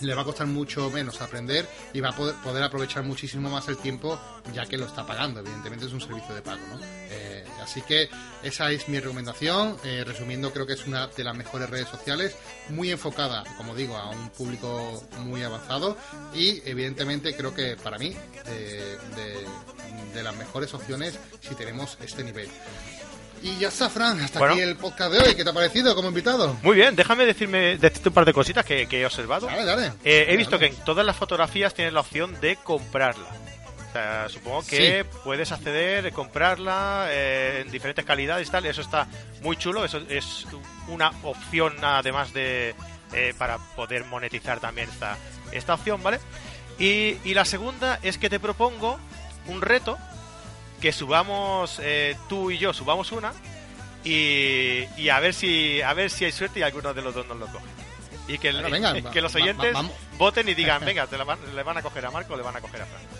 le 0.00 0.14
va 0.14 0.22
a 0.22 0.24
costar 0.24 0.46
mucho 0.46 0.90
menos 0.90 1.20
aprender 1.20 1.68
y 1.92 2.00
va 2.00 2.10
a 2.10 2.16
poder, 2.16 2.62
aprovechar 2.62 3.02
muchísimo 3.02 3.50
más 3.50 3.68
el 3.68 3.76
tiempo 3.78 4.18
ya 4.52 4.66
que 4.66 4.76
lo 4.76 4.86
está 4.86 5.06
pagando. 5.06 5.40
Evidentemente 5.40 5.86
es 5.86 5.92
un 5.92 6.00
servicio 6.00 6.34
de 6.34 6.42
pago. 6.42 6.60
Eh, 7.10 7.44
así 7.62 7.82
que 7.82 8.08
esa 8.42 8.70
es 8.70 8.88
mi 8.88 9.00
recomendación. 9.00 9.76
Eh, 9.84 10.04
resumiendo, 10.06 10.52
creo 10.52 10.66
que 10.66 10.74
es 10.74 10.86
una 10.86 11.08
de 11.08 11.24
las 11.24 11.36
mejores 11.36 11.68
redes 11.68 11.88
sociales, 11.88 12.36
muy 12.68 12.90
enfocada, 12.90 13.44
como 13.56 13.74
digo, 13.74 13.96
a 13.96 14.10
un 14.10 14.30
público 14.30 15.02
muy 15.20 15.42
avanzado 15.42 15.96
y 16.34 16.62
evidentemente 16.68 17.34
creo 17.36 17.54
que 17.54 17.76
para 17.76 17.98
mí 17.98 18.14
de 20.14 20.22
las 20.22 20.36
mejores 20.36 20.72
opciones 20.74 21.18
si 21.40 21.54
tenemos 21.54 21.98
este 22.00 22.24
nivel. 22.24 22.48
Y 23.42 23.58
ya 23.58 23.68
está, 23.68 23.88
Fran, 23.88 24.20
hasta 24.20 24.44
aquí 24.44 24.60
el 24.60 24.76
podcast 24.76 25.12
de 25.12 25.18
hoy. 25.18 25.34
¿Qué 25.34 25.44
te 25.44 25.50
ha 25.50 25.52
parecido 25.52 25.94
como 25.94 26.08
invitado? 26.08 26.56
Muy 26.62 26.76
bien, 26.76 26.96
déjame 26.96 27.24
decirme 27.24 27.78
decirte 27.78 28.08
un 28.08 28.14
par 28.14 28.24
de 28.24 28.32
cositas 28.32 28.64
que, 28.64 28.86
he 28.90 29.06
observado. 29.06 29.46
Dale, 29.46 29.64
dale. 29.64 29.92
Eh, 30.04 30.26
he 30.28 30.36
visto 30.36 30.58
que 30.58 30.66
en 30.66 30.76
todas 30.76 31.04
las 31.06 31.16
fotografías 31.16 31.74
tienes 31.74 31.92
la 31.92 32.00
opción 32.00 32.38
de 32.40 32.56
comprarla. 32.56 33.28
O 33.88 33.92
sea, 33.92 34.28
supongo 34.28 34.66
que 34.66 35.06
puedes 35.24 35.50
acceder, 35.50 36.12
comprarla 36.12 37.06
eh, 37.10 37.62
en 37.64 37.70
diferentes 37.70 38.04
calidades 38.04 38.48
y 38.48 38.50
tal. 38.50 38.66
Eso 38.66 38.82
está 38.82 39.06
muy 39.42 39.56
chulo. 39.56 39.84
Eso 39.84 39.98
es 40.08 40.46
una 40.88 41.12
opción 41.22 41.74
además 41.82 42.32
de 42.32 42.74
eh, 43.14 43.34
para 43.38 43.58
poder 43.76 44.04
monetizar 44.04 44.60
también 44.60 44.88
esta, 44.90 45.16
esta 45.52 45.74
opción, 45.74 46.02
¿vale? 46.02 46.18
Y, 46.78 47.16
y 47.24 47.34
la 47.34 47.44
segunda 47.44 47.98
es 48.02 48.18
que 48.18 48.28
te 48.28 48.38
propongo 48.38 48.98
un 49.46 49.62
reto 49.62 49.96
que 50.80 50.92
subamos 50.92 51.80
eh, 51.82 52.16
tú 52.28 52.50
y 52.50 52.58
yo 52.58 52.72
subamos 52.72 53.12
una 53.12 53.32
y, 54.04 54.84
y, 54.96 55.08
a 55.08 55.18
ver 55.20 55.34
si 55.34 55.82
a 55.82 55.92
ver 55.92 56.10
si 56.10 56.24
hay 56.24 56.32
suerte 56.32 56.60
y 56.60 56.62
alguno 56.62 56.94
de 56.94 57.02
los 57.02 57.14
dos 57.14 57.26
nos 57.26 57.36
lo 57.36 57.46
coge. 57.46 57.64
Y 58.28 58.38
que, 58.38 58.52
que 59.12 59.20
los 59.20 59.34
oyentes 59.34 59.76
voten 60.18 60.48
y 60.48 60.54
digan 60.54 60.80
venga 60.84 61.06
te 61.06 61.18
le 61.18 61.62
van 61.62 61.76
a 61.78 61.82
coger 61.82 62.06
a 62.06 62.10
Marco 62.10 62.34
o 62.34 62.36
le 62.36 62.42
van 62.42 62.56
a 62.56 62.60
coger 62.60 62.82
a 62.82 62.86
Fran 62.86 63.17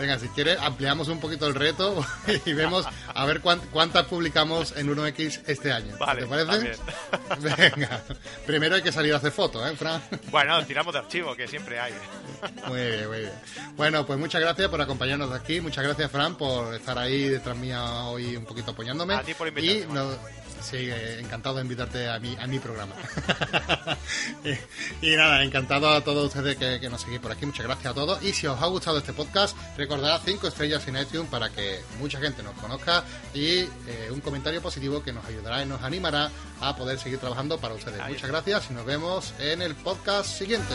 Venga, 0.00 0.18
si 0.18 0.28
quieres, 0.28 0.58
ampliamos 0.58 1.08
un 1.08 1.20
poquito 1.20 1.46
el 1.46 1.54
reto 1.54 2.02
y 2.46 2.54
vemos 2.54 2.86
a 3.06 3.26
ver 3.26 3.42
cuántas 3.42 4.06
publicamos 4.06 4.74
en 4.74 4.88
1X 4.88 5.42
este 5.46 5.72
año. 5.72 5.92
¿Te 5.92 6.26
parece? 6.26 6.72
Venga, 7.38 8.02
primero 8.46 8.76
hay 8.76 8.82
que 8.82 8.92
salir 8.92 9.12
a 9.12 9.18
hacer 9.18 9.30
fotos, 9.30 9.70
¿eh, 9.70 9.76
Fran? 9.76 10.00
Bueno, 10.30 10.64
tiramos 10.64 10.94
de 10.94 11.00
archivo, 11.00 11.36
que 11.36 11.46
siempre 11.46 11.78
hay. 11.78 11.92
Muy 12.66 12.80
bien, 12.80 13.08
muy 13.08 13.18
bien. 13.18 13.32
Bueno, 13.76 14.06
pues 14.06 14.18
muchas 14.18 14.40
gracias 14.40 14.70
por 14.70 14.80
acompañarnos 14.80 15.30
aquí. 15.32 15.60
Muchas 15.60 15.84
gracias, 15.84 16.10
Fran, 16.10 16.34
por 16.36 16.74
estar 16.74 16.98
ahí 16.98 17.28
detrás 17.28 17.58
mía 17.58 17.84
hoy 18.04 18.36
un 18.36 18.46
poquito 18.46 18.70
apoyándome. 18.70 19.12
A 19.12 19.22
ti 19.22 19.34
por 19.34 19.48
invitarme. 19.48 20.16
Sí, 20.62 20.90
encantado 21.18 21.56
de 21.56 21.62
invitarte 21.62 22.08
a 22.08 22.18
mi, 22.18 22.36
a 22.36 22.46
mi 22.46 22.58
programa. 22.58 22.94
y, 25.02 25.16
nada, 25.16 25.42
encantado 25.42 25.88
a 25.88 26.02
todos 26.02 26.26
ustedes 26.26 26.56
que, 26.56 26.88
nos 26.88 27.00
seguís 27.00 27.20
por 27.20 27.32
aquí. 27.32 27.46
Muchas 27.46 27.66
gracias 27.66 27.92
a 27.92 27.94
todos. 27.94 28.22
Y 28.22 28.32
si 28.32 28.46
os 28.46 28.60
ha 28.60 28.66
gustado 28.66 28.98
este 28.98 29.12
podcast, 29.12 29.56
recordad 29.76 30.20
5 30.24 30.48
estrellas 30.48 30.86
en 30.88 30.96
iTunes 30.96 31.28
para 31.30 31.50
que 31.50 31.80
mucha 31.98 32.20
gente 32.20 32.42
nos 32.42 32.54
conozca 32.54 33.04
y 33.34 33.64
un 34.10 34.20
comentario 34.20 34.60
positivo 34.60 35.02
que 35.02 35.12
nos 35.12 35.24
ayudará 35.24 35.62
y 35.62 35.66
nos 35.66 35.82
animará 35.82 36.30
a 36.60 36.76
poder 36.76 36.98
seguir 36.98 37.18
trabajando 37.18 37.58
para 37.58 37.74
ustedes. 37.74 38.00
Muchas 38.06 38.28
gracias 38.28 38.70
y 38.70 38.74
nos 38.74 38.84
vemos 38.84 39.34
en 39.38 39.62
el 39.62 39.74
podcast 39.74 40.38
siguiente. 40.38 40.74